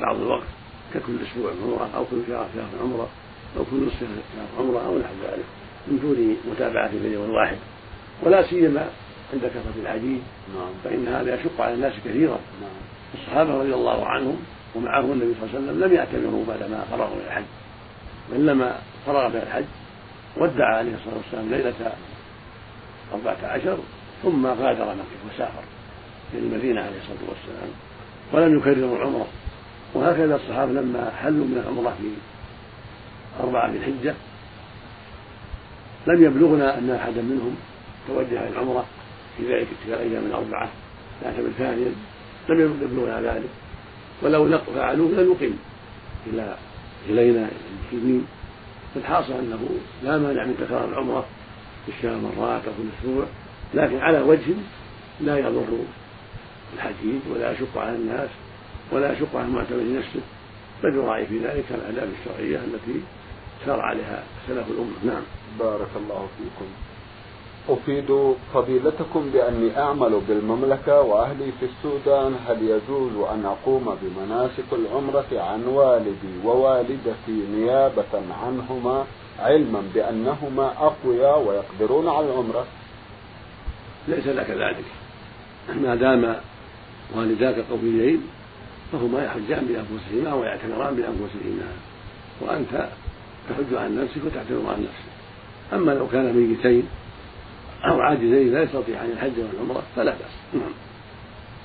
بعض 0.00 0.16
الوقت 0.16 0.46
ككل 0.94 1.12
أسبوع 1.22 1.50
عمرة 1.64 1.90
أو 1.96 2.04
كل 2.04 2.16
شهر 2.28 2.48
شهر 2.54 2.82
عمرة. 2.82 3.08
أو 3.58 3.64
كل 3.70 3.86
نصف 3.86 4.06
عمره 4.58 4.86
أو 4.86 4.98
نحو 4.98 5.14
ذلك 5.24 5.44
من 5.88 5.98
دون 5.98 6.36
متابعة 6.52 6.88
في 6.88 6.96
اليوم 6.96 7.24
الواحد 7.24 7.56
ولا 8.22 8.42
سيما 8.42 8.88
عند 9.32 9.42
كثرة 9.44 9.82
الحديث 9.82 10.20
نعم. 10.56 10.70
فإن 10.84 11.08
هذا 11.08 11.34
يشق 11.34 11.60
على 11.60 11.74
الناس 11.74 11.92
كثيرا 12.04 12.38
نعم. 12.60 12.70
الصحابة 13.14 13.58
رضي 13.58 13.74
الله 13.74 14.06
عنهم 14.06 14.36
ومعهم 14.74 15.12
النبي 15.12 15.34
صلى 15.34 15.48
الله 15.48 15.56
عليه 15.56 15.68
وسلم 15.68 15.84
لم 15.84 15.92
يعتمروا 15.92 16.44
بعدما 16.48 16.84
فرغوا 16.90 17.14
من 17.16 17.22
الحج 17.26 17.44
بل 18.32 18.46
لما 18.46 18.78
فرغ 19.06 19.28
من 19.28 19.36
الحج 19.36 19.64
ودع 20.36 20.76
عليه 20.76 20.94
الصلاة 20.94 21.16
والسلام 21.16 21.50
ليلة 21.50 21.92
أربعة 23.14 23.36
عشر 23.42 23.78
ثم 24.22 24.46
غادر 24.46 24.84
مكة 24.84 25.34
وسافر 25.34 25.62
إلى 26.34 26.46
المدينة 26.46 26.80
عليه 26.80 26.98
الصلاة 26.98 27.28
والسلام 27.28 27.70
ولم 28.32 28.58
يكرروا 28.58 28.96
العمرة 28.96 29.26
وهكذا 29.94 30.36
الصحابة 30.36 30.72
لما 30.72 31.10
حلوا 31.22 31.44
من 31.44 31.62
العمرة 31.64 31.96
في 32.00 32.08
أربعة 33.40 33.70
ذي 33.70 33.78
الحجة 33.78 34.14
لم 36.06 36.24
يبلغنا 36.24 36.78
أن 36.78 36.90
أحدا 36.90 37.22
منهم 37.22 37.56
توجه 38.08 38.40
إلى 38.40 38.48
العمرة 38.48 38.84
في 39.36 39.54
ذلك 39.54 39.66
تلك 39.66 39.94
الأيام 39.94 40.24
الأربعة 40.26 40.68
يعتبر 41.24 41.48
ثانيا 41.58 41.92
لم 42.48 42.78
يبلغنا 42.82 43.20
ذلك. 43.20 43.50
ولو 44.22 44.58
فعلوه 44.58 45.10
لم 45.10 45.30
يقم 45.32 45.54
إلى 46.26 46.56
إلينا 47.08 47.48
المسلمين. 47.92 48.26
فالحاصل 48.94 49.32
أنه 49.32 49.68
لا 50.04 50.18
مانع 50.18 50.44
من 50.44 50.56
تكرار 50.60 50.88
العمرة 50.88 51.26
في 51.86 51.92
الشهر 51.98 52.16
مرات 52.16 52.62
أو 52.66 52.72
في 52.72 52.82
الأسبوع 52.82 53.26
لكن 53.74 53.98
على 53.98 54.20
وجه 54.20 54.54
لا 55.20 55.38
يضر 55.38 55.78
الحديد 56.76 57.20
ولا 57.30 57.52
يشق 57.52 57.78
على 57.78 57.96
الناس 57.96 58.28
ولا 58.92 59.12
يشق 59.12 59.36
على 59.36 59.46
المعتمد 59.46 59.96
نفسه. 59.96 60.20
بل 60.82 60.94
يراعي 60.94 61.26
في 61.26 61.38
ذلك 61.38 61.64
الآداب 61.70 62.08
الشرعية 62.20 62.56
التي 62.56 63.00
سار 63.66 63.80
عليها 63.80 64.22
سلف 64.48 64.70
الأمة. 64.70 64.96
نعم. 65.04 65.22
بارك 65.58 65.88
الله 65.96 66.28
فيكم. 66.38 66.66
أفيد 67.68 68.34
فضيلتكم 68.54 69.30
بأني 69.30 69.78
أعمل 69.78 70.20
بالمملكة 70.28 71.00
وأهلي 71.00 71.52
في 71.60 71.66
السودان. 71.66 72.34
هل 72.48 72.62
يجوز 72.62 73.28
أن 73.30 73.44
أقوم 73.46 73.96
بمناسك 74.02 74.64
العمرة 74.72 75.26
عن 75.32 75.64
والدي 75.66 76.44
ووالدتي 76.44 77.46
نيابة 77.54 78.22
عنهما 78.42 79.04
علما 79.38 79.82
بأنهما 79.94 80.66
أقوياء 80.78 81.42
ويقدرون 81.42 82.08
على 82.08 82.26
العمرة؟ 82.26 82.66
ليس 84.08 84.26
لك 84.26 84.50
ذلك. 84.50 84.84
ما 85.82 85.94
دام 85.94 86.36
والداك 87.16 87.64
قويين 87.70 88.22
فهما 88.92 89.24
يحجان 89.24 89.66
بأنفسهما 89.66 90.34
ويعتمران 90.34 90.94
بأنفسهما. 90.94 91.68
وأنت 92.40 92.88
تحج 93.48 93.74
عن 93.74 94.02
نفسك 94.02 94.24
وتعتمر 94.26 94.72
عن 94.72 94.82
نفسك. 94.82 95.12
أما 95.72 95.90
لو 95.92 96.06
كان 96.08 96.32
ميتين 96.32 96.88
أو 97.84 98.00
عاجزين 98.00 98.52
لا 98.52 98.62
يستطيعان 98.62 99.10
الحج 99.10 99.32
والعمرة 99.38 99.82
فلا 99.96 100.10
بأس. 100.10 100.54
نعم. 100.54 100.72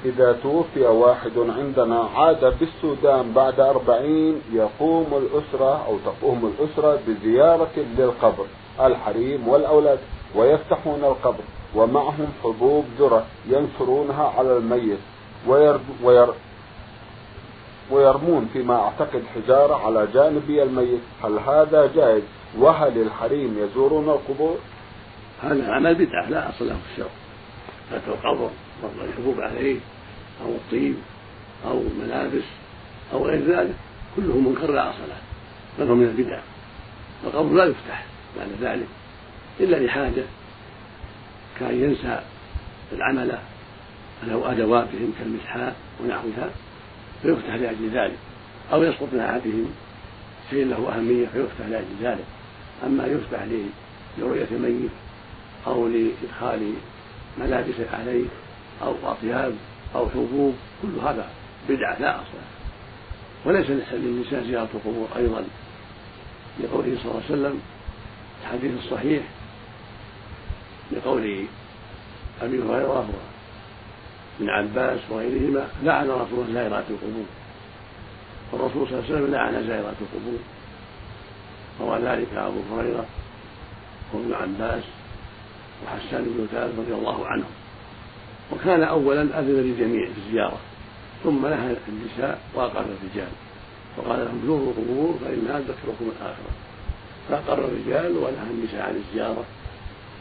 إذا 0.05 0.37
توفي 0.43 0.81
واحد 0.81 1.31
عندنا 1.37 1.99
عاد 2.15 2.53
بالسودان 2.59 3.31
بعد 3.31 3.59
أربعين 3.59 4.41
يقوم 4.53 5.07
الأسرة 5.13 5.85
أو 5.85 5.97
تقوم 6.05 6.53
الأسرة 6.53 6.99
بزيارة 7.07 7.71
للقبر 7.97 8.45
الحريم 8.79 9.47
والأولاد 9.47 9.99
ويفتحون 10.35 11.03
القبر 11.03 11.43
ومعهم 11.75 12.27
حبوب 12.43 12.85
ذرة 12.99 13.25
ينشرونها 13.49 14.33
على 14.37 14.57
الميت 14.57 14.99
وير 15.47 15.79
وير 16.03 16.27
ويرمون 17.91 18.49
فيما 18.53 18.75
أعتقد 18.75 19.23
حجارة 19.35 19.85
على 19.85 20.07
جانبي 20.13 20.63
الميت. 20.63 21.01
هل 21.23 21.39
هذا 21.39 21.91
جائز؟ 21.95 22.23
وهل 22.57 23.01
الحريم 23.01 23.57
يزورون 23.57 24.09
القبور؟ 24.09 24.57
هذا 25.43 25.73
عمل 25.73 25.95
بدعة 25.95 26.29
لا 26.29 26.49
أصل 26.49 26.67
له 26.67 26.73
في 26.73 26.91
الشرع. 26.91 27.11
فتح 27.91 28.07
القبر 28.07 28.49
وضع 28.83 29.03
الحبوب 29.03 29.41
عليه 29.41 29.79
أو 30.45 30.49
الطيب 30.49 30.95
أو 31.67 31.83
ملابس 32.01 32.43
أو 33.13 33.25
غير 33.25 33.41
ذلك 33.45 33.75
كله 34.15 34.37
منكر 34.37 34.71
لا 34.71 34.89
أصل 34.89 34.99
له. 35.09 35.17
بل 35.79 35.89
هو 35.89 35.95
من 35.95 36.03
البدع. 36.03 36.39
القبر 37.23 37.53
لا 37.53 37.65
يفتح 37.65 38.05
بعد 38.37 38.49
ذلك 38.61 38.87
إلا 39.59 39.85
لحاجة. 39.85 40.23
كأن 41.59 41.83
ينسى 41.83 42.21
العمل 42.91 43.37
أو 44.33 44.51
أدواتهم 44.51 45.13
كالمسحاء 45.19 45.75
ونحوها. 46.03 46.49
فيفتح 47.21 47.55
لأجل 47.55 47.89
ذلك 47.93 48.17
أو 48.73 48.83
يسقط 48.83 49.07
من 49.13 49.19
أحدهم 49.19 49.71
شيء 50.49 50.65
له 50.65 50.97
أهمية 50.97 51.27
فيفتح 51.27 51.65
لأجل 51.69 51.95
ذلك. 52.01 52.25
أما 52.85 53.05
يفتح 53.05 53.39
لرؤية 54.17 54.47
الميت 54.51 54.91
أو 55.67 55.87
لإدخال 55.87 56.73
ملابس 57.39 57.75
عليه 57.93 58.25
أو 58.83 58.95
أطياب 59.03 59.53
أو 59.95 60.09
حبوب 60.09 60.55
كل 60.81 60.99
هذا 61.07 61.29
بدعة 61.69 61.99
لا 61.99 62.15
أصل 62.15 62.37
وليس 63.45 63.69
للنساء 63.91 64.43
زيارة 64.43 64.69
القبور 64.73 65.07
أيضا. 65.17 65.43
لقوله 66.59 66.97
صلى 67.03 67.11
الله 67.11 67.23
عليه 67.29 67.33
وسلم 67.33 67.61
الحديث 68.41 68.71
الصحيح 68.85 69.23
لقول 70.91 71.45
أبي 72.41 72.63
هريرة 72.63 73.09
وابن 74.39 74.49
عباس 74.49 74.99
وغيرهما 75.09 75.67
لعن 75.83 76.09
رسول 76.09 76.45
الله 76.47 76.53
زائرات 76.53 76.83
القبور. 76.89 77.25
والرسول 78.51 78.87
صلى 78.87 78.99
الله 78.99 79.05
عليه 79.05 79.15
وسلم 79.15 79.33
لعن 79.33 79.67
زائرات 79.67 79.95
القبور. 80.01 80.39
روى 81.81 81.99
ذلك 81.99 82.27
أبو 82.33 82.59
هريرة 82.71 83.05
وابن 84.13 84.33
عباس 84.33 84.83
وحسان 85.85 86.23
بن 86.23 86.47
ثابت 86.51 86.73
رضي 86.77 86.93
الله 86.93 87.27
عنهم 87.27 87.51
وكان 88.51 88.83
أولا 88.83 89.21
أذن 89.21 89.55
للجميع 89.55 90.05
في 90.05 90.17
الزيارة 90.27 90.57
ثم 91.23 91.47
نهى 91.47 91.75
النساء 91.87 92.41
وأقر 92.55 92.79
الرجال. 92.79 93.31
وقال 93.97 94.19
لهم 94.19 94.41
زوروا 94.45 94.73
القبور 94.77 95.19
فإنها 95.25 95.59
تذكركم 95.59 96.11
الآخرة 96.17 96.51
فأقر 97.29 97.65
الرجال 97.65 98.17
ونهى 98.17 98.51
النساء 98.51 98.81
عن 98.81 98.95
الزيارة. 98.95 99.43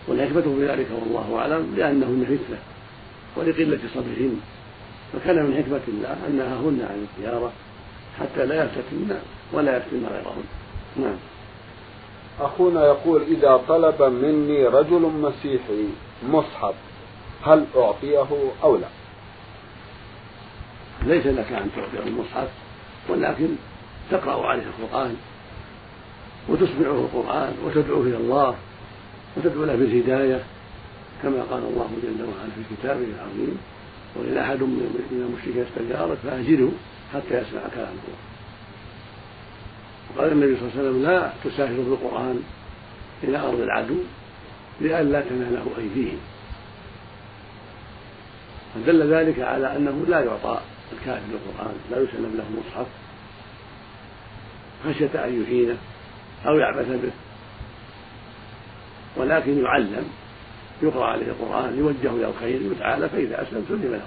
والحكمة 0.09 0.43
في 0.43 0.67
ذلك 0.67 0.87
والله 1.01 1.39
أعلم 1.39 1.75
لأنهن 1.77 2.25
فتنة. 2.25 2.59
ولقلة 3.37 3.79
صبرهن 3.95 4.41
فكان 5.13 5.37
من 5.47 5.55
حكمة 5.57 5.81
الله 5.89 6.17
أن 6.29 6.37
نهاهن 6.37 6.87
عن 6.91 7.07
الزيارة 7.07 7.53
حتى 8.21 8.47
لا 8.47 8.65
يفتتن 8.65 9.19
ولا 9.53 9.77
يفتن 9.77 10.07
غيرهن 10.07 10.45
نعم. 10.97 11.17
أخونا 12.41 12.87
يقول 12.87 13.23
إذا 13.23 13.61
طلب 13.69 14.03
مني 14.03 14.67
رجل 14.67 15.01
مسيحي 15.01 15.89
مصحف 16.29 16.75
هل 17.43 17.65
أعطيه 17.77 18.27
أو 18.63 18.77
لا؟ 18.77 18.89
ليس 21.03 21.27
لك 21.27 21.53
أن 21.53 21.71
تعطيه 21.77 22.09
المصحف 22.09 22.49
ولكن 23.09 23.49
تقرأ 24.11 24.47
عليه 24.47 24.63
القرآن 24.63 25.17
وتسمعه 26.49 26.99
القرآن 26.99 27.55
وتدعوه 27.65 28.03
إلى 28.03 28.17
الله 28.17 28.55
وتدعو 29.37 29.65
له 29.65 29.77
بالهداية. 29.77 30.43
كما 31.23 31.43
قال 31.43 31.63
الله 31.63 31.91
جل 32.03 32.23
وعلا 32.25 32.51
في 32.57 32.75
كتابه 32.77 33.05
العظيم 33.05 33.59
وإن 34.17 34.39
أحد 34.39 34.63
من 34.63 35.23
المشركين 35.29 35.63
استجارك 35.63 36.19
فأجره 36.19 36.73
حتى 37.15 37.35
يسمع 37.39 37.61
كلام 37.75 37.89
الله. 37.89 38.21
وقال 40.17 40.33
النبي 40.33 40.57
صلى 40.57 40.69
الله 40.69 40.79
عليه 40.79 40.89
وسلم 40.89 41.03
لا 41.03 41.33
تسافر 41.45 41.83
بالقرآن 41.83 42.43
إلى 43.25 43.39
أرض 43.39 43.61
العدو 43.61 43.97
لئلا 44.81 45.21
تناله 45.21 45.67
أيديهم 45.79 46.19
فدل 48.75 49.15
ذلك 49.15 49.41
على 49.41 49.77
أنه 49.77 50.05
لا 50.09 50.21
يعطى 50.21 50.61
الكافر 50.93 51.23
القرآن 51.33 51.75
لا 51.91 51.97
يسلم 51.97 52.35
له 52.37 52.45
مصحف. 52.61 52.87
خشية 54.85 55.25
أن 55.25 55.43
يهينه 55.43 55.77
أو 56.47 56.59
يعبث 56.59 56.89
به 56.89 57.13
ولكن 59.17 59.65
يعلم 59.65 60.05
يقرأ 60.83 61.05
عليه 61.05 61.27
القرآن 61.27 61.79
يوجه 61.79 62.17
إلى 62.17 62.27
الخير 62.27 62.63
يدعى 62.63 63.01
له 63.01 63.07
فإذا 63.07 63.43
أسلم 63.43 63.65
سلم 63.69 63.93
له 63.93 64.03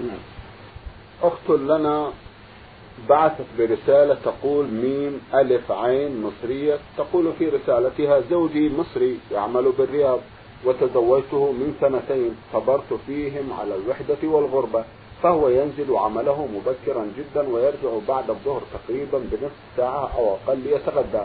نعم. 0.00 0.18
أخت 1.22 1.50
لنا 1.50 2.12
بعثت 3.08 3.46
برسالة 3.58 4.14
تقول 4.14 4.66
ميم 4.66 5.20
ألف 5.34 5.72
عين 5.72 6.22
مصرية 6.22 6.78
تقول 6.96 7.32
في 7.38 7.48
رسالتها 7.48 8.20
زوجي 8.30 8.70
مصري 8.78 9.18
يعمل 9.32 9.72
بالرياض 9.78 10.20
وتزوجته 10.64 11.52
من 11.52 11.74
سنتين 11.80 12.36
صبرت 12.52 13.00
فيهم 13.06 13.52
على 13.52 13.74
الوحدة 13.74 14.28
والغربة 14.28 14.84
فهو 15.22 15.48
ينزل 15.48 15.96
عمله 15.96 16.46
مبكرا 16.46 17.06
جدا 17.18 17.48
ويرجع 17.48 18.06
بعد 18.08 18.30
الظهر 18.30 18.62
تقريبا 18.72 19.18
بنصف 19.18 19.62
ساعة 19.76 20.10
أو 20.18 20.34
أقل 20.34 20.66
يتغدى 20.66 21.24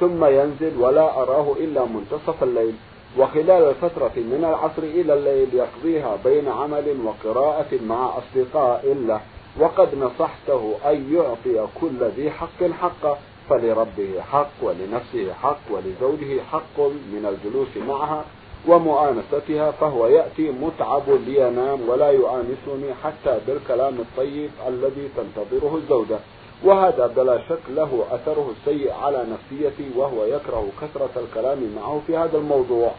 ثم 0.00 0.24
ينزل 0.24 0.76
ولا 0.78 1.22
أراه 1.22 1.52
إلا 1.60 1.84
منتصف 1.84 2.42
الليل. 2.42 2.74
وخلال 3.18 3.50
الفترة 3.68 4.12
من 4.16 4.44
العصر 4.48 4.82
إلى 4.82 5.14
الليل 5.14 5.48
يقضيها 5.54 6.18
بين 6.24 6.48
عمل 6.48 6.96
وقراءة 7.04 7.68
مع 7.86 8.18
أصدقاء 8.18 8.96
له 9.06 9.20
وقد 9.60 9.94
نصحته 9.94 10.74
أن 10.86 11.14
يعطي 11.14 11.66
كل 11.80 12.04
ذي 12.16 12.30
حق 12.30 12.64
حقه 12.80 13.18
فلربه 13.50 14.20
حق 14.20 14.50
ولنفسه 14.62 15.32
حق 15.32 15.60
ولزوجه 15.70 16.40
حق 16.52 16.80
من 16.80 17.26
الجلوس 17.26 17.76
معها 17.88 18.24
ومؤانستها 18.68 19.70
فهو 19.70 20.06
يأتي 20.06 20.50
متعب 20.50 21.02
لينام 21.26 21.88
ولا 21.88 22.10
يؤانسني 22.10 22.94
حتى 23.04 23.40
بالكلام 23.46 23.94
الطيب 24.00 24.50
الذي 24.68 25.08
تنتظره 25.16 25.76
الزوجة. 25.76 26.18
وهذا 26.64 27.06
بلا 27.06 27.38
شك 27.48 27.60
له 27.68 28.04
أثره 28.10 28.54
السيء 28.60 28.92
على 28.92 29.26
نفسيتي 29.32 29.90
وهو 29.96 30.24
يكره 30.24 30.68
كثرة 30.80 31.10
الكلام 31.16 31.58
معه 31.76 32.00
في 32.06 32.16
هذا 32.16 32.38
الموضوع 32.38 32.90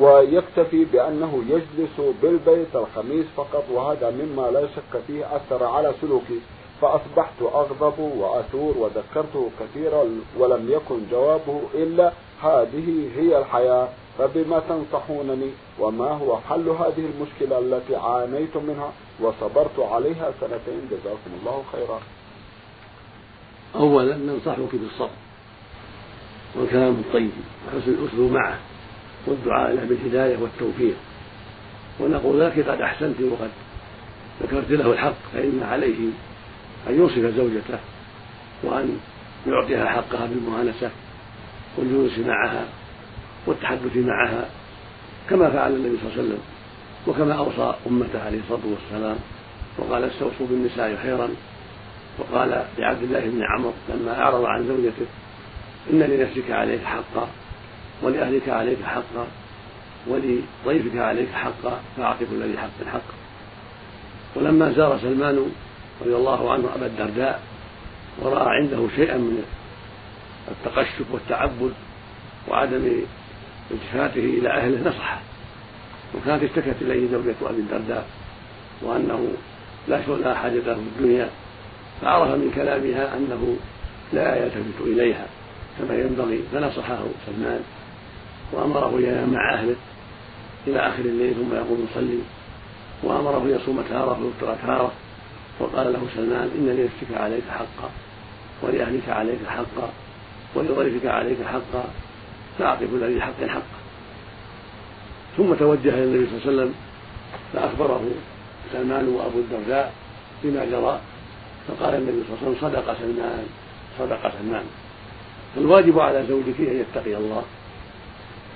ويكتفي 0.00 0.84
بأنه 0.84 1.44
يجلس 1.48 2.14
بالبيت 2.22 2.76
الخميس 2.76 3.26
فقط 3.36 3.64
وهذا 3.72 4.10
مما 4.10 4.50
لا 4.50 4.66
شك 4.66 5.00
فيه 5.06 5.36
أثر 5.36 5.64
على 5.64 5.92
سلوكي. 6.00 6.40
فأصبحت 6.80 7.42
أغضب 7.42 7.98
وأثور 7.98 8.74
وذكرته 8.78 9.50
كثيرا 9.60 10.04
ولم 10.38 10.72
يكن 10.72 10.98
جوابه 11.10 11.60
إلا 11.74 12.12
هذه 12.42 13.10
هي 13.16 13.38
الحياة 13.38 13.88
فبما 14.18 14.62
تنصحونني؟ 14.68 15.50
وما 15.80 16.10
هو 16.10 16.36
حل 16.36 16.68
هذه 16.68 17.10
المشكلة 17.14 17.58
التي 17.58 17.96
عانيت 17.96 18.56
منها؟ 18.56 18.92
وصبرت 19.20 19.78
عليها 19.78 20.32
سنتين. 20.40 20.88
جزاكم 20.90 21.30
الله 21.40 21.62
خيرا. 21.72 22.00
أولا 23.74 24.16
ننصحك 24.16 24.74
بالصبر 24.74 25.10
والكلام 26.54 26.92
الطيب 26.92 27.30
وحسن 27.66 27.90
الأسلوب 27.90 28.32
معه 28.32 28.58
والدعاء 29.26 29.72
له 29.72 29.84
بالهداية 29.84 30.36
والتوفيق. 30.38 30.96
ونقول 32.00 32.40
لك 32.40 32.68
قد 32.68 32.80
أحسنت 32.80 33.20
وقد 33.20 33.50
ذكرت 34.42 34.70
له 34.70 34.92
الحق 34.92 35.14
فإن 35.32 35.62
عليه 35.70 36.08
أن 36.88 36.96
يوصف 36.96 37.36
زوجته 37.36 37.78
وأن 38.62 38.98
يعطيها 39.46 39.86
حقها 39.86 40.26
بالمؤانسة 40.26 40.90
والجلوس 41.78 42.18
معها 42.18 42.64
والتحدث 43.46 43.96
معها 43.96 44.48
كما 45.30 45.50
فعل 45.50 45.72
النبي 45.72 45.96
صلى 45.96 46.10
الله 46.10 46.12
عليه 46.12 46.22
وسلم 46.22 46.40
وكما 47.06 47.34
أوصى 47.34 47.74
أمته 47.86 48.22
عليه 48.26 48.38
الصلاة 48.38 48.60
والسلام 48.64 49.16
وقال 49.78 50.04
استوصوا 50.04 50.46
بالنساء 50.50 50.98
خيرا 51.02 51.28
وقال 52.18 52.64
لعبد 52.78 53.02
الله 53.02 53.20
بن 53.20 53.42
عمرو 53.42 53.72
لما 53.88 54.22
أعرض 54.22 54.44
عن 54.44 54.66
زوجته 54.66 55.06
إن 55.90 55.98
لنفسك 55.98 56.50
عليك 56.50 56.84
حقا 56.84 57.28
ولأهلك 58.02 58.48
عليك 58.48 58.82
حقا 58.84 59.26
ولضيفك 60.06 60.96
عليك 60.96 61.28
حقا 61.32 61.80
فأعط 61.96 62.16
كل 62.18 62.42
ذي 62.42 62.58
حق 62.58 62.88
حقا 62.92 63.14
ولما 64.36 64.72
زار 64.72 64.98
سلمان 64.98 65.52
رضي 66.00 66.16
الله 66.16 66.52
عنه 66.52 66.68
أبا 66.74 66.86
الدرداء 66.86 67.40
ورأى 68.20 68.56
عنده 68.56 68.88
شيئا 68.96 69.16
من 69.16 69.44
التقشف 70.48 71.04
والتعبد 71.10 71.72
وعدم 72.48 72.92
التفاته 73.70 74.24
إلى 74.24 74.48
أهله 74.48 74.90
نصحه. 74.90 75.20
وكانت 76.14 76.42
اشتكت 76.42 76.76
إليه 76.82 77.10
زوجة 77.10 77.34
أبي 77.42 77.58
الدرداء 77.58 78.06
وأنه 78.82 79.28
لا 79.88 79.96
لا 79.96 80.34
حاجة 80.34 80.52
له 80.52 80.74
في 80.74 80.80
الدنيا. 80.98 81.30
فعرف 82.02 82.28
من 82.28 82.52
كلامها 82.54 83.16
أنه 83.16 83.56
لا 84.12 84.44
يلتفت 84.44 84.80
إليها 84.80 85.26
كما 85.78 85.94
ينبغي. 85.94 86.42
فنصحه 86.52 87.04
سلمان 87.26 87.60
وأمره 88.52 89.00
ينام 89.00 89.32
مع 89.32 89.54
أهله 89.54 89.76
إلى 90.66 90.78
آخر 90.78 91.04
الليل 91.04 91.34
ثم 91.34 91.54
يقوم 91.54 91.86
يصلي 91.90 92.18
وأمره 93.02 93.42
يصوم 93.46 93.82
تارة 93.90 94.18
ويفطر 94.24 94.56
تارة. 94.66 94.92
وقال 95.60 95.92
له 95.92 96.06
سلمان 96.16 96.50
إن 96.58 96.66
لنفسك 96.66 97.20
عليك 97.20 97.42
حقا 97.50 97.90
ولأهلك 98.62 99.08
عليك 99.08 99.38
حقا 99.46 99.90
ولضيفك 100.54 101.06
عليك 101.06 101.38
حقا 101.42 101.84
فأعط 102.58 102.78
كل 102.78 103.04
ذي 103.04 103.20
حق 103.20 103.44
حقه. 103.48 103.78
ثم 105.36 105.54
توجه 105.54 105.94
إلى 105.94 106.04
النبي 106.04 106.26
صلى 106.26 106.38
الله 106.38 106.42
عليه 106.42 106.52
وسلم 106.52 106.74
فأخبره 107.52 108.10
سلمان 108.72 109.08
وأبو 109.08 109.38
الدرداء 109.38 109.92
بما 110.44 110.64
جرى. 110.64 111.00
فقال 111.68 111.94
النبي 111.94 112.22
صلى 112.28 112.36
الله 112.36 112.48
عليه 112.48 112.58
وسلم 112.58 112.70
صدق 112.70 112.98
سلمان 112.98 113.46
صدق 113.98 114.32
سلمان. 114.38 114.64
فالواجب 115.54 115.98
على 115.98 116.26
زوجك 116.28 116.60
أن 116.60 116.76
يتقي 116.80 117.16
الله 117.16 117.44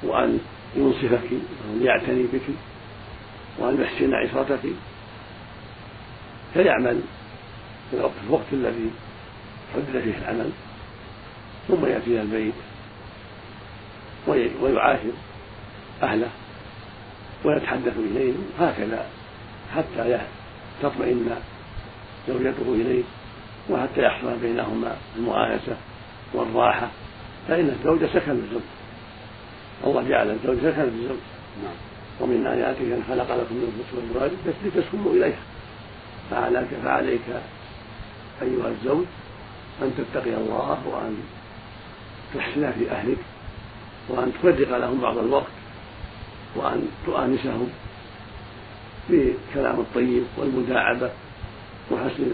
وأن 0.03 0.39
ينصفك 0.77 1.31
وأن 1.33 1.83
يعتني 1.83 2.23
بك 2.23 2.43
وأن 3.59 3.81
يحسن 3.83 4.15
عشرتك 4.15 4.61
فيعمل 6.55 7.01
في 7.91 7.97
الوقت 8.27 8.47
الذي 8.53 8.91
حدد 9.75 10.01
فيه 10.01 10.19
العمل. 10.19 10.51
ثم 11.69 11.87
يأتي 11.87 12.11
إلى 12.11 12.23
البيت 12.23 12.55
ويعاشر 14.63 15.13
أهله 16.03 16.29
ويتحدث 17.45 17.93
إليهم 17.99 18.45
هكذا 18.61 19.07
حتى 19.75 20.21
تطمئن 20.83 21.37
زوجته 22.29 22.75
إليه 22.75 23.03
وحتى 23.71 24.03
يحصل 24.03 24.39
بينهما 24.43 24.97
المؤانسة 25.17 25.77
والراحة 26.35 26.89
فإن 27.49 27.69
الزوج 27.69 27.99
سكن 28.15 28.33
للزوج. 28.33 28.63
الله 29.87 30.09
جعل 30.09 30.31
الزوج 30.31 30.57
سكن 30.57 30.83
للزوج. 30.83 31.19
نعم. 31.63 31.75
ومن 32.21 32.47
آياته 32.47 32.95
أن 32.95 33.03
خلق 33.09 33.37
لكم 33.37 33.55
من 33.55 33.63
الأنفس 33.63 33.95
والزواج 33.95 34.31
لتسكنوا 34.65 35.13
إليها. 35.13 35.43
فعليك 36.31 36.69
فعليك 36.85 37.21
أيها 38.43 38.69
الزوج 38.69 39.05
أن 39.83 39.93
تتقي 39.99 40.35
الله 40.35 40.79
وأن 40.87 41.17
تحسن 42.35 42.73
في 42.73 42.91
أهلك 42.91 43.19
وأن 44.09 44.33
تفرق 44.33 44.79
لهم 44.79 45.01
بعض 45.01 45.19
الوقت 45.19 45.53
وأن 46.57 46.89
تؤانسهم 47.07 47.69
بالكلام 49.11 49.81
الطيب 49.81 50.23
والمداعبة. 50.37 51.11
وحسن 51.91 52.33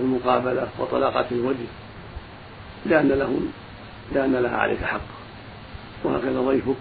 المقابلة 0.00 0.68
وطلاقة 0.78 1.26
الوجه 1.32 1.66
لأن 2.86 3.08
لهم 3.08 3.52
لأن 4.12 4.32
لها 4.32 4.56
عليك 4.56 4.84
حق. 4.84 5.00
وهكذا 6.04 6.40
ضيفك 6.40 6.76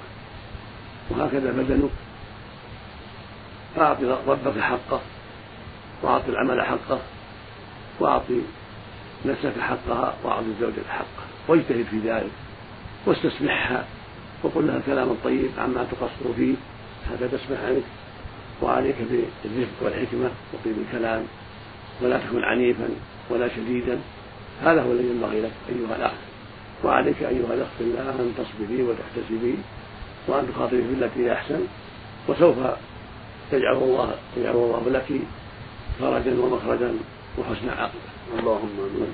وهكذا 1.09 1.51
بدنك. 1.51 1.89
فأعط 3.75 3.97
ربك 4.27 4.59
حقه 4.59 5.01
وأعط 6.03 6.29
العمل 6.29 6.61
حقه 6.61 6.99
وأعط 7.99 8.23
نفسك 9.25 9.59
حقها 9.59 10.13
وأعط 10.23 10.43
الزوجة 10.43 10.87
حقه. 10.89 11.23
واجتهد 11.47 11.85
في 11.91 11.99
ذلك 11.99 12.31
واستسمحها 13.05 13.85
وقل 14.43 14.67
لها 14.67 14.77
الكلام 14.77 15.09
الطيب 15.09 15.49
عما 15.57 15.87
تقصر 15.91 16.33
فيه 16.35 16.55
حتى 17.09 17.27
تسمح 17.27 17.59
عنك 17.59 17.83
وعليك 18.61 18.95
بالرفق 19.43 19.73
والحكمة 19.81 20.29
وطيب 20.53 20.75
الكلام. 20.87 21.25
ولا 22.01 22.17
تكن 22.17 22.43
عنيفا 22.43 22.89
ولا 23.29 23.47
شديدا. 23.47 23.99
هذا 24.61 24.81
هو 24.81 24.91
الذي 24.91 25.07
ينبغي 25.07 25.41
لك 25.41 25.51
أيها 25.69 25.95
الأخ. 25.95 26.11
وعليك 26.83 27.23
أيها 27.23 27.53
الأخ 27.53 27.67
في 27.77 27.83
الله 27.83 28.09
أن 28.09 28.33
تصبري 28.37 28.83
وتحتسبي 28.83 29.55
وأن 30.27 30.47
تخاطبي 30.53 30.81
بالتي 30.81 31.25
هي 31.25 31.33
أحسن. 31.33 31.59
وسوف 32.29 32.55
يجعل 33.53 33.75
الله 33.75 34.15
يجعل 34.37 34.55
الله 34.55 34.83
لك 34.89 35.21
فرجا 35.99 36.39
ومخرجا 36.41 36.93
وحسن 37.39 37.69
عاقبة. 37.69 38.39
اللهم 38.39 38.69
آمين. 38.79 39.13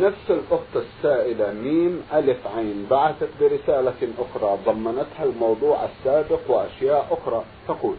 نفس 0.00 0.30
الأخت 0.30 0.76
السائلة 0.76 1.52
ميم 1.52 2.00
ألف 2.14 2.46
عين 2.56 2.86
بعثت 2.90 3.28
برسالة 3.40 4.08
أخرى 4.18 4.58
ضمنتها 4.66 5.24
الموضوع 5.24 5.84
السابق 5.84 6.40
وأشياء 6.48 7.18
أخرى. 7.20 7.44
تقول 7.68 7.96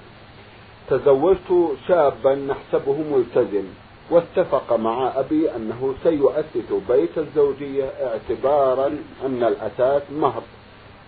تزوجت 0.89 1.77
شابا 1.87 2.35
نحسبه 2.35 2.97
ملتزم. 3.11 3.63
واتفق 4.09 4.73
مع 4.73 5.19
أبي 5.19 5.55
أنه 5.55 5.93
سيؤسس 6.03 6.73
بيت 6.89 7.17
الزوجية 7.17 7.83
اعتبارا 7.83 8.97
أن 9.25 9.43
الأساس 9.43 10.01
مهر. 10.11 10.43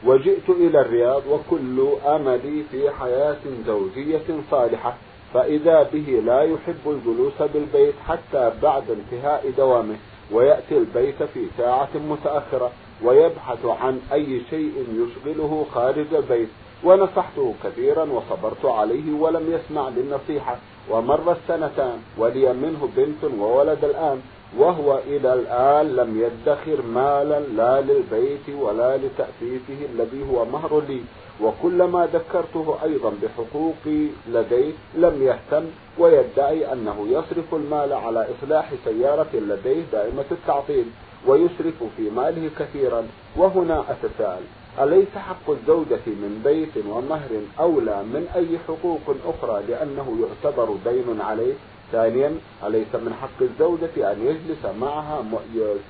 وجئت 0.05 0.49
إلى 0.49 0.81
الرياض 0.81 1.21
وكل 1.29 1.87
أملي 2.05 2.63
في 2.71 2.89
حياة 2.89 3.37
زوجية 3.67 4.25
صالحة 4.51 4.97
فإذا 5.33 5.89
به 5.93 6.21
لا 6.25 6.41
يحب 6.41 6.79
الجلوس 6.85 7.41
بالبيت 7.53 7.95
حتى 8.07 8.51
بعد 8.61 8.83
انتهاء 8.91 9.51
دوامه 9.57 9.95
ويأتي 10.31 10.77
البيت 10.77 11.23
في 11.23 11.47
ساعة 11.57 11.89
متأخرة 12.09 12.71
ويبحث 13.03 13.65
عن 13.65 14.01
أي 14.13 14.41
شيء 14.49 14.73
يشغله 14.93 15.65
خارج 15.71 16.13
البيت. 16.13 16.49
ونصحته 16.83 17.53
كثيرا 17.63 18.03
وصبرت 18.03 18.65
عليه 18.65 19.13
ولم 19.13 19.51
يسمع 19.51 19.89
للنصيحة. 19.89 20.57
ومر 20.89 21.31
السنتان 21.31 21.97
ولي 22.17 22.53
منه 22.53 22.89
بنت 22.97 23.23
وولد 23.39 23.83
الآن 23.83 24.21
وهو 24.57 24.99
إلى 25.07 25.33
الآن 25.33 25.95
لم 25.95 26.21
يدخر 26.21 26.81
مالا 26.81 27.39
لا 27.39 27.81
للبيت 27.81 28.49
ولا 28.49 28.97
لتأسيسه 28.97 29.79
الذي 29.93 30.25
هو 30.31 30.45
مهر 30.45 30.81
لي. 30.87 31.01
وكلما 31.41 32.07
ذكرته 32.13 32.77
أيضا 32.83 33.13
بحقوقي 33.23 34.07
لديه 34.29 34.73
لم 34.95 35.23
يهتم 35.23 35.65
ويدعي 35.99 36.73
أنه 36.73 37.07
يصرف 37.09 37.53
المال 37.53 37.93
على 37.93 38.27
إصلاح 38.31 38.71
سيارة 38.85 39.27
لديه 39.33 39.83
دائمة 39.91 40.25
التعطيل 40.31 40.85
ويسرف 41.27 41.83
في 41.97 42.09
ماله 42.09 42.49
كثيرا 42.59 43.07
وهنا 43.37 43.83
أتساءل 43.91 44.43
أليس 44.79 45.17
حق 45.17 45.49
الزوجة 45.49 46.05
من 46.05 46.41
بيت 46.43 46.85
ومهر 46.85 47.29
أولى 47.59 48.03
من 48.03 48.27
أي 48.35 48.59
حقوق 48.67 49.15
أخرى 49.25 49.63
لأنه 49.67 50.17
يعتبر 50.21 50.75
دين 50.85 51.21
عليه؟ 51.21 51.53
ثانيا 51.91 52.35
أليس 52.67 52.95
من 52.95 53.13
حق 53.21 53.41
الزوجة 53.41 54.11
أن 54.11 54.25
يجلس 54.25 54.65
معها 54.81 55.23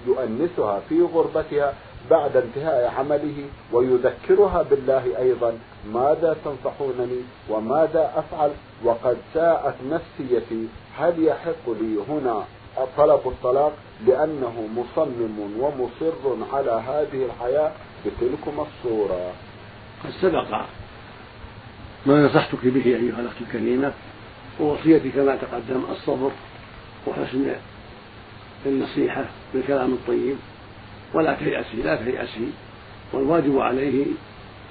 يؤنسها 0.08 0.80
في 0.90 1.02
غربتها 1.02 1.74
بعد 2.10 2.38
انتهاء 2.38 2.94
عمله 3.00 3.46
ويذكرها 3.74 4.62
بالله 4.62 5.18
أيضا؟ 5.18 5.58
ماذا 5.94 6.36
تنصحونني؟ 6.46 7.22
وماذا 7.50 8.12
أفعل؟ 8.16 8.52
وقد 8.84 9.18
ساءت 9.34 9.76
نفسيتي. 9.90 10.68
هل 10.98 11.24
يحق 11.24 11.70
لي 11.82 12.00
هنا 12.10 12.44
طلب 12.98 13.20
الطلاق؟ 13.26 13.74
لأنه 14.08 14.68
مصمم 14.76 15.40
ومصر 15.60 16.54
على 16.54 16.72
هذه 16.72 17.26
الحياة 17.26 17.72
بتلكم 18.06 18.66
الصورة. 18.68 19.34
قد 20.04 20.12
سبق 20.22 20.66
ما 22.06 22.26
نصحتك 22.26 22.66
به 22.66 22.86
أيها 22.86 23.20
الأخت 23.20 23.42
الكريمة 23.42 23.92
ووصيتي 24.60 25.10
كما 25.10 25.36
تقدم 25.36 25.84
الصبر 25.92 26.32
وحسن 27.08 27.56
النصيحة 28.66 29.26
بالكلام 29.54 29.94
الطيب 29.94 30.36
ولا 31.14 31.36
تيأسي 31.36 31.78
لا 31.84 31.96
تيأسي 31.96 32.50
والواجب 33.14 33.60
عليه 33.60 34.06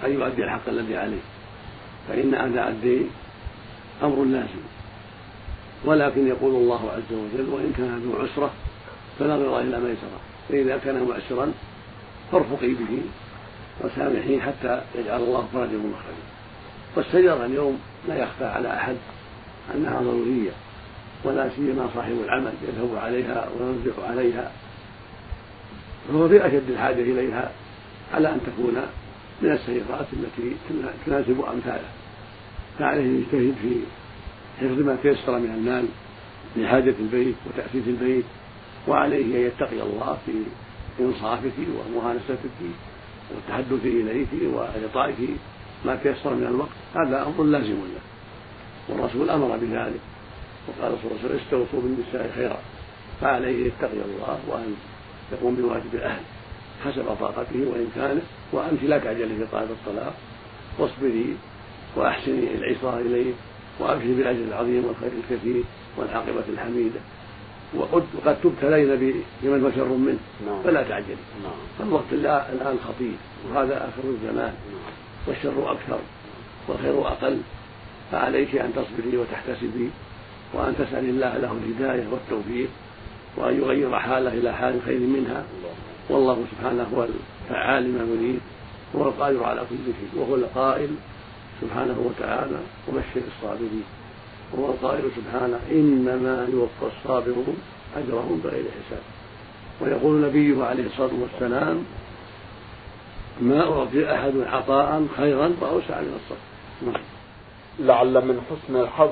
أن 0.04 0.12
يؤدي 0.12 0.44
الحق 0.44 0.68
الذي 0.68 0.96
عليه 0.96 1.20
فإن 2.08 2.34
أداء 2.34 2.68
الدين 2.68 3.10
أمر 4.02 4.24
لازم. 4.24 4.62
ولكن 5.84 6.26
يقول 6.26 6.54
الله 6.54 6.90
عز 6.90 7.12
وجل 7.16 7.48
وإن 7.48 7.72
كان 7.76 7.98
ذو 7.98 8.22
عسرة 8.22 8.50
فنظر 9.18 9.60
إلى 9.60 9.80
ميسرة 9.80 10.20
فإذا 10.48 10.76
كان 10.84 11.02
مؤسرا 11.02 11.52
فارفقي 12.32 12.68
به 12.68 13.00
وسامحيه 13.80 14.40
حتى 14.40 14.82
يجعل 14.94 15.20
الله 15.20 15.48
فرجا 15.52 15.76
ومخرجا 15.76 16.26
والشجرة 16.96 17.46
اليوم 17.46 17.80
لا 18.08 18.22
يخفى 18.22 18.44
على 18.44 18.74
أحد 18.74 18.96
أنها 19.74 20.00
ضرورية 20.00 20.50
ولا 21.24 21.48
سيما 21.56 21.88
صاحب 21.94 22.16
العمل 22.24 22.52
يذهب 22.68 22.96
عليها 22.96 23.48
وينفق 23.60 24.08
عليها. 24.08 24.50
فهو 26.08 26.28
في 26.28 26.46
أشد 26.46 26.70
الحاجة 26.70 27.02
إليها 27.02 27.50
على 28.14 28.28
أن 28.28 28.40
تكون 28.46 28.74
من 29.42 29.52
السيارات 29.52 30.06
التي 30.12 30.56
تناسب 31.06 31.44
أمثاله. 31.52 31.88
فعليه 32.78 33.00
أن 33.02 33.16
يجتهد 33.16 33.54
في 33.62 33.80
حفظ 34.60 34.78
ما 34.78 34.96
تيسر 35.02 35.38
من 35.38 35.54
المال 35.54 35.86
لحاجة 36.56 36.94
البيت 37.00 37.34
وتأسيس 37.46 37.88
البيت 37.88 38.24
وعليه 38.88 39.24
أن 39.24 39.46
يتقي 39.46 39.82
الله 39.82 40.18
في 40.26 40.32
إنصافك 41.00 41.52
ومهانستك 41.76 42.38
والتحدث 43.34 43.84
إليك 43.84 44.28
وإعطائك 44.54 45.16
ما 45.84 45.96
تيسر 45.96 46.34
من 46.34 46.46
الوقت 46.46 46.76
هذا 46.94 47.26
أمر 47.26 47.44
لازم 47.44 47.72
له. 47.72 48.00
والرسول 48.88 49.30
أمر 49.30 49.56
بذلك 49.56 50.00
وقال 50.68 50.92
صلى 50.92 51.10
الله 51.10 51.18
عليه 51.18 51.24
وسلم 51.24 51.40
استوصوا 51.44 51.80
بالنساء 51.80 52.32
خيرا 52.34 52.58
فعليه 53.20 53.62
أن 53.62 53.66
يتقي 53.66 53.92
الله 53.92 54.38
وأن 54.48 54.74
يقوم 55.32 55.54
بواجب 55.54 55.94
الأهل 55.94 56.22
حسب 56.84 57.04
طاقته 57.20 57.66
وإمكانه 57.66 58.22
وأنت 58.52 58.82
لا 58.82 58.98
تعجلي 58.98 59.36
في 59.36 59.46
طلب 59.52 59.70
الطلاق 59.70 60.14
واصبري 60.78 61.36
وأحسني 61.96 62.54
العصاه 62.54 63.00
إليه 63.00 63.32
وأبشري 63.80 64.14
بالأجر 64.14 64.44
العظيم 64.44 64.84
والخير 64.84 65.10
الكثير 65.12 65.62
والعاقبة 65.96 66.44
الحميدة. 66.48 67.00
وقد 67.74 68.36
تبتلين 68.42 69.22
بمن 69.42 69.64
هو 69.64 69.70
شر 69.70 69.88
منه. 69.88 70.18
نعم. 70.46 70.62
فلا 70.62 70.82
تعجلي 70.82 71.16
نعم. 71.42 71.88
الوقت 71.88 72.12
الآن 72.12 72.78
خطير. 72.88 73.16
وهذا 73.48 73.76
آخر 73.76 74.08
الزمان. 74.08 74.54
نعم. 74.54 74.92
والشر 75.26 75.72
أكثر. 75.72 75.98
والخير 76.68 77.08
أقل. 77.08 77.38
فعليك 78.12 78.56
أن 78.56 78.72
تصبري 78.72 79.16
وتحتسبي. 79.16 79.90
وأن 80.54 80.74
تسألي 80.78 81.10
الله 81.10 81.36
له 81.36 81.52
الهداية 81.52 82.06
والتوفيق. 82.10 82.68
وأن 83.36 83.60
يغير 83.60 83.98
حاله 83.98 84.32
إلى 84.32 84.52
حال 84.52 84.80
خير 84.86 85.00
منها. 85.00 85.44
والله 86.10 86.44
سبحانه 86.52 86.86
هو 86.94 87.04
الفعال 87.04 87.84
لما 87.84 88.14
يريد. 88.14 88.40
هو 88.96 89.08
القادر 89.08 89.44
على 89.44 89.60
كل 89.60 89.76
شيء. 89.76 90.22
وهو 90.22 90.34
القائل 90.34 90.90
سبحانه 91.60 91.96
وتعالى. 92.04 92.58
وبشر 92.88 93.22
الصابرين. 93.36 93.84
وهو 94.52 94.70
القائل 94.70 95.10
سبحانه 95.16 95.60
إنما 95.70 96.48
يوفى 96.52 96.96
الصابرون 96.96 97.56
أجرهم 97.96 98.40
بغير 98.44 98.64
حساب. 98.64 99.02
ويقول 99.80 100.20
نبيه 100.20 100.64
عليه 100.64 100.86
الصلاة 100.86 101.10
والسلام 101.22 101.84
ما 103.40 103.60
أعطي 103.72 104.14
أحد 104.14 104.32
عطاء 104.46 105.06
خيرا 105.16 105.56
وأوسع 105.60 106.00
من 106.00 106.20
الصبر. 106.20 106.92
نعم. 106.92 107.02
لعل 107.78 108.26
من 108.26 108.40
حسن 108.50 108.76
الحظ 108.76 109.10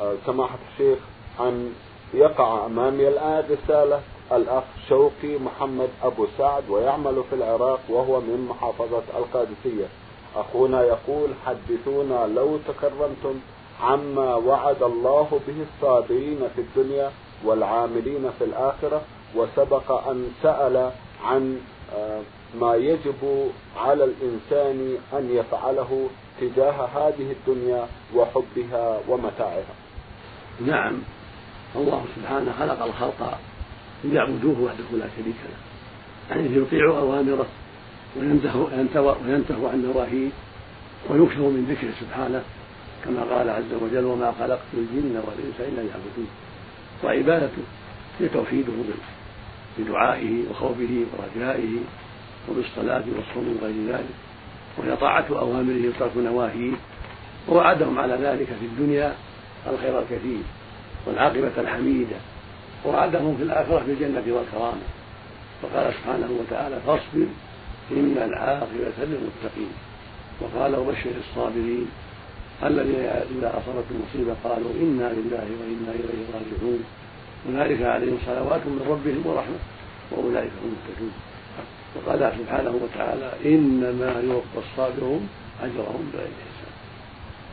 آه، 0.00 0.14
سماحة 0.26 0.58
الشيخ 0.72 0.98
أن 1.40 1.72
يقع 2.14 2.66
أمامي 2.66 3.08
الآن 3.08 3.44
رسالة 3.50 4.00
الأخ 4.32 4.64
شوقي 4.88 5.38
محمد 5.38 5.88
أبو 6.02 6.26
سعد 6.38 6.70
ويعمل 6.70 7.22
في 7.30 7.36
العراق 7.36 7.80
وهو 7.88 8.20
من 8.20 8.46
محافظة 8.50 9.02
القادسية. 9.16 9.86
أخونا 10.36 10.82
يقول 10.82 11.30
حدثونا 11.46 12.26
لو 12.34 12.58
تكرمتم 12.68 13.34
عما 13.80 14.34
وعد 14.34 14.82
الله 14.82 15.40
به 15.46 15.54
الصابرين 15.62 16.38
في 16.56 16.60
الدنيا 16.60 17.10
والعاملين 17.44 18.30
في 18.38 18.44
الآخرة 18.44 19.02
وسبق 19.36 20.08
أن 20.08 20.30
سأل 20.42 20.90
عن 21.24 21.58
آه، 21.96 22.20
ما 22.60 22.74
يجب 22.74 23.50
على 23.76 24.04
الإنسان 24.04 24.96
أن 25.12 25.30
يفعله 25.30 26.08
تجاه 26.40 26.86
هذه 26.86 27.32
الدنيا 27.32 27.86
وحبها 28.14 29.00
ومتاعها. 29.08 29.74
نعم. 30.66 30.98
الله 31.76 32.04
سبحانه 32.16 32.52
خلق 32.58 32.82
الخلق 32.82 33.38
ليعبدوه 34.04 34.60
وحده 34.60 34.84
لا 34.92 35.06
شريك 35.16 35.36
له. 35.44 35.56
يعني 36.30 36.48
ليطيعوا 36.48 36.98
أوامره 36.98 37.46
وينتهوا 38.16 38.66
وينتهوا 39.26 39.68
عن 39.68 39.92
نواهيه 39.94 40.30
ويكثروا 41.10 41.50
من 41.50 41.66
ذكره 41.70 41.92
سبحانه. 42.00 42.42
كما 43.04 43.22
قال 43.36 43.50
عز 43.50 43.72
وجل 43.82 44.04
وما 44.04 44.32
خلقت 44.40 44.66
الجن 44.74 45.22
والإنس 45.26 45.60
إلا 45.60 45.80
ليعبدون. 45.80 46.28
وعبادته 47.04 47.62
هي 48.20 48.28
توحيده 48.28 48.72
بدعائه 49.78 50.42
وخوفه 50.50 51.04
ورجائه 51.12 51.76
وبالصلاة 52.48 53.04
والصوم 53.16 53.58
وغير 53.62 53.74
ذلك. 53.88 54.14
وهي 54.78 54.96
طاعة 54.96 55.26
أوامره 55.30 55.88
وترك 55.88 56.16
نواهيه. 56.16 56.72
ووعدهم 57.48 57.98
على 57.98 58.14
ذلك 58.14 58.46
في 58.46 58.66
الدنيا 58.66 59.14
الخير 59.66 59.98
الكثير 59.98 60.42
والعاقبة 61.06 61.52
الحميدة. 61.58 62.16
ووعدهم 62.84 63.36
في 63.36 63.42
الآخرة 63.42 63.82
بالجنة 63.86 64.34
والكرامة. 64.34 64.82
وقال 65.62 65.94
سبحانه 65.94 66.28
وتعالى 66.40 66.80
فاصبر 66.86 67.26
إن 67.90 68.16
العاقبة 68.16 68.92
للمتقين. 68.98 69.72
وقال 70.40 70.76
وبشر 70.76 71.10
الصابرين. 71.30 71.88
الذين 72.62 73.04
إذا 73.04 73.48
أصابتهم 73.48 74.02
مصيبة 74.08 74.34
قالوا 74.44 74.70
إنا 74.80 75.12
لله 75.12 75.46
وإنا 75.60 75.90
إليه 75.90 76.24
راجعون. 76.34 76.84
أولئك 77.48 77.82
عليهم 77.82 78.18
صلوات 78.26 78.60
من 78.66 78.86
ربهم 78.88 79.26
ورحمة 79.26 79.58
وأولئك 80.10 80.50
هم 80.62 80.74
المتقون. 80.74 81.12
وقال 81.96 82.32
سبحانه 82.38 82.80
وتعالى 82.82 83.32
إنما 83.44 84.20
يوفى 84.20 84.58
الصابرون 84.58 85.28
أجرهم 85.62 86.10
بغير 86.12 86.26
حساب. 86.26 86.74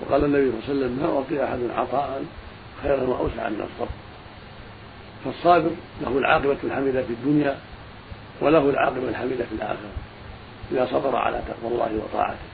وقال 0.02 0.26
النبي 0.26 0.52
صلى 0.52 0.60
الله 0.60 0.86
عليه 0.86 0.86
وسلم 0.86 1.00
ما 1.02 1.18
أعطي 1.18 1.44
أحد 1.44 1.60
عطاء 1.78 2.24
خيرا 2.84 3.04
وأوسع 3.04 3.50
من 3.50 3.62
الصبر. 3.62 3.96
فالصابر 5.26 5.72
له 6.02 6.18
العاقبة 6.18 6.58
الحميدة 6.64 7.02
في 7.04 7.14
الدنيا 7.14 7.58
وله 8.42 8.70
العاقبة 8.70 9.10
الحميدة 9.10 9.46
في 9.46 9.56
الآخرة 9.56 9.92
إذا 10.72 10.88
صبر 10.92 11.16
على 11.16 11.42
تقوى 11.48 11.74
الله 11.74 12.02
وطاعته. 12.04 12.52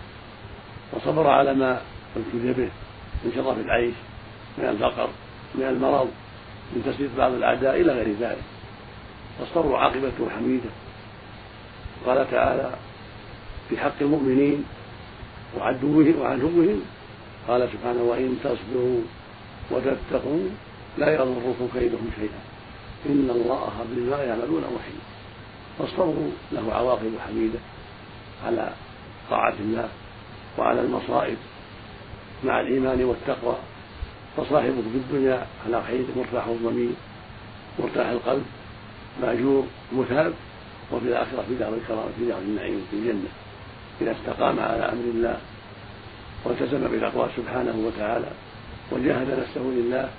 وصبر 0.93 1.27
على 1.27 1.53
ما 1.53 1.81
ابتلي 2.15 2.53
به 2.53 2.69
من 3.23 3.31
شرف 3.35 3.57
العيش 3.57 3.93
من 4.57 4.65
الفقر 4.65 5.09
من 5.55 5.63
المرض 5.63 6.09
من 6.73 6.83
تسليط 6.85 7.11
بعض 7.17 7.31
الأعداء 7.31 7.81
إلى 7.81 7.93
غير 7.93 8.15
ذلك. 8.19 8.43
فالصبر 9.39 9.75
عاقبته 9.75 10.29
حميدة. 10.37 10.69
قال 12.05 12.31
تعالى 12.31 12.71
في 13.69 13.77
حق 13.77 14.01
المؤمنين 14.01 14.65
وعدوهم 15.57 16.19
وعدوهم. 16.19 16.81
قال 17.47 17.69
سبحانه 17.73 18.01
وإن 18.01 18.39
تصبروا 18.43 19.01
وتتقوا 19.71 20.49
لا 20.97 21.13
يضركم 21.13 21.67
كيدهم 21.73 22.09
شيئا. 22.19 22.41
إن 23.05 23.29
الله 23.29 23.85
بما 23.91 24.23
يعملون 24.23 24.61
محيط. 24.61 25.03
فالصبر 25.79 26.15
له 26.51 26.73
عواقب 26.73 27.11
حميدة 27.27 27.59
على 28.45 28.73
طاعة 29.29 29.53
الله 29.59 29.89
وعلى 30.57 30.81
المصائب. 30.81 31.37
مع 32.43 32.59
الإيمان 32.59 33.03
والتقوى 33.03 33.55
فصاحبه 34.37 34.81
في 34.81 34.97
الدنيا 34.97 35.45
على 35.65 35.83
خير 35.83 36.05
مرتاح 36.15 36.47
الضمير 36.47 36.93
مرتاح 37.79 38.07
القلب 38.07 38.45
مأجور 39.21 39.63
مثاب 39.93 40.33
وفي 40.91 41.05
الآخرة 41.05 41.43
في 41.47 41.55
دار 41.55 41.73
الكرامة 41.73 42.09
في 42.19 42.25
دار 42.25 42.37
النعيم 42.37 42.87
في 42.91 42.97
الجنة. 42.97 43.29
إذا 44.01 44.11
استقام 44.11 44.59
على 44.59 44.83
أمر 44.83 45.03
الله 45.13 45.37
والتزم 46.45 46.97
بتقواه 46.97 47.29
سبحانه 47.37 47.75
وتعالى 47.87 48.27
وجاهد 48.91 49.39
نفسه 49.39 49.61
لله 49.61 50.09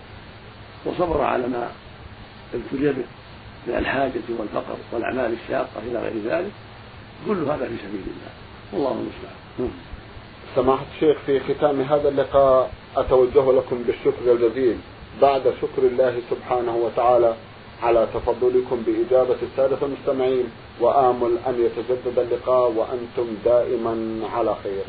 وصبر 0.85 1.22
على 1.22 1.46
ما 1.46 1.70
ابتلي 2.54 2.92
به 2.92 3.04
من 3.66 3.74
الحاجة 3.74 4.22
والفقر 4.38 4.76
والأعمال 4.92 5.37
الشاقة 5.44 5.83
إلى 5.87 5.98
غير 5.98 6.12
ذلك 6.24 6.50
كل 7.26 7.38
هذا 7.38 7.68
في 7.68 7.76
سبيل 7.76 8.02
الله. 8.07 8.33
والله 8.72 8.90
المستعان. 8.90 9.70
سماحة 10.57 10.85
الشيخ 10.95 11.19
في 11.27 11.41
ختام 11.41 11.81
هذا 11.81 12.09
اللقاء 12.09 12.71
أتوجه 12.97 13.53
لكم 13.53 13.83
بالشكر 13.87 14.33
الجزيل 14.33 14.77
بعد 15.23 15.43
شكر 15.63 15.83
الله 15.83 16.21
سبحانه 16.31 16.77
وتعالى 16.77 17.35
على 17.83 18.07
تفضلكم 18.15 18.83
بإجابة 18.87 19.37
السادة 19.43 19.77
المستمعين 19.83 20.45
وآمل 20.81 21.39
أن 21.47 21.55
يتجدد 21.65 22.19
اللقاء 22.19 22.73
وأنتم 22.73 23.35
دائما 23.45 24.21
على 24.35 24.57
خير. 24.63 24.85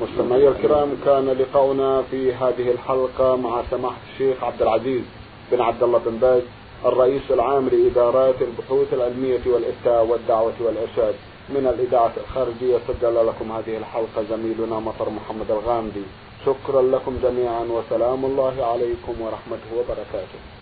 مستمعي 0.00 0.48
الكرام 0.48 0.88
كان 1.04 1.26
لقاؤنا 1.26 2.02
في 2.10 2.34
هذه 2.34 2.70
الحلقة 2.70 3.36
مع 3.36 3.62
سماحة 3.70 3.96
الشيخ 4.12 4.44
عبد 4.44 4.62
العزيز 4.62 5.02
بن 5.52 5.60
عبد 5.60 5.82
الله 5.82 5.98
بن 6.06 6.16
باز 6.16 6.42
الرئيس 6.84 7.22
العام 7.30 7.68
لإدارات 7.68 8.34
البحوث 8.42 8.94
العلمية 8.94 9.40
والإفتاء 9.46 10.04
والدعوة 10.04 10.52
والإرشاد. 10.60 11.14
من 11.54 11.66
الإذاعة 11.66 12.12
الخارجية 12.16 12.78
سجل 12.88 13.26
لكم 13.26 13.52
هذه 13.52 13.76
الحلقة 13.76 14.22
زميلنا 14.30 14.80
مطر 14.80 15.10
محمد 15.10 15.50
الغامدي. 15.50 16.04
شكرا 16.46 16.82
لكم 16.82 17.18
جميعا 17.22 17.64
وسلام 17.64 18.24
الله 18.24 18.64
عليكم 18.64 19.14
ورحمته 19.20 19.70
وبركاته. 19.78 20.61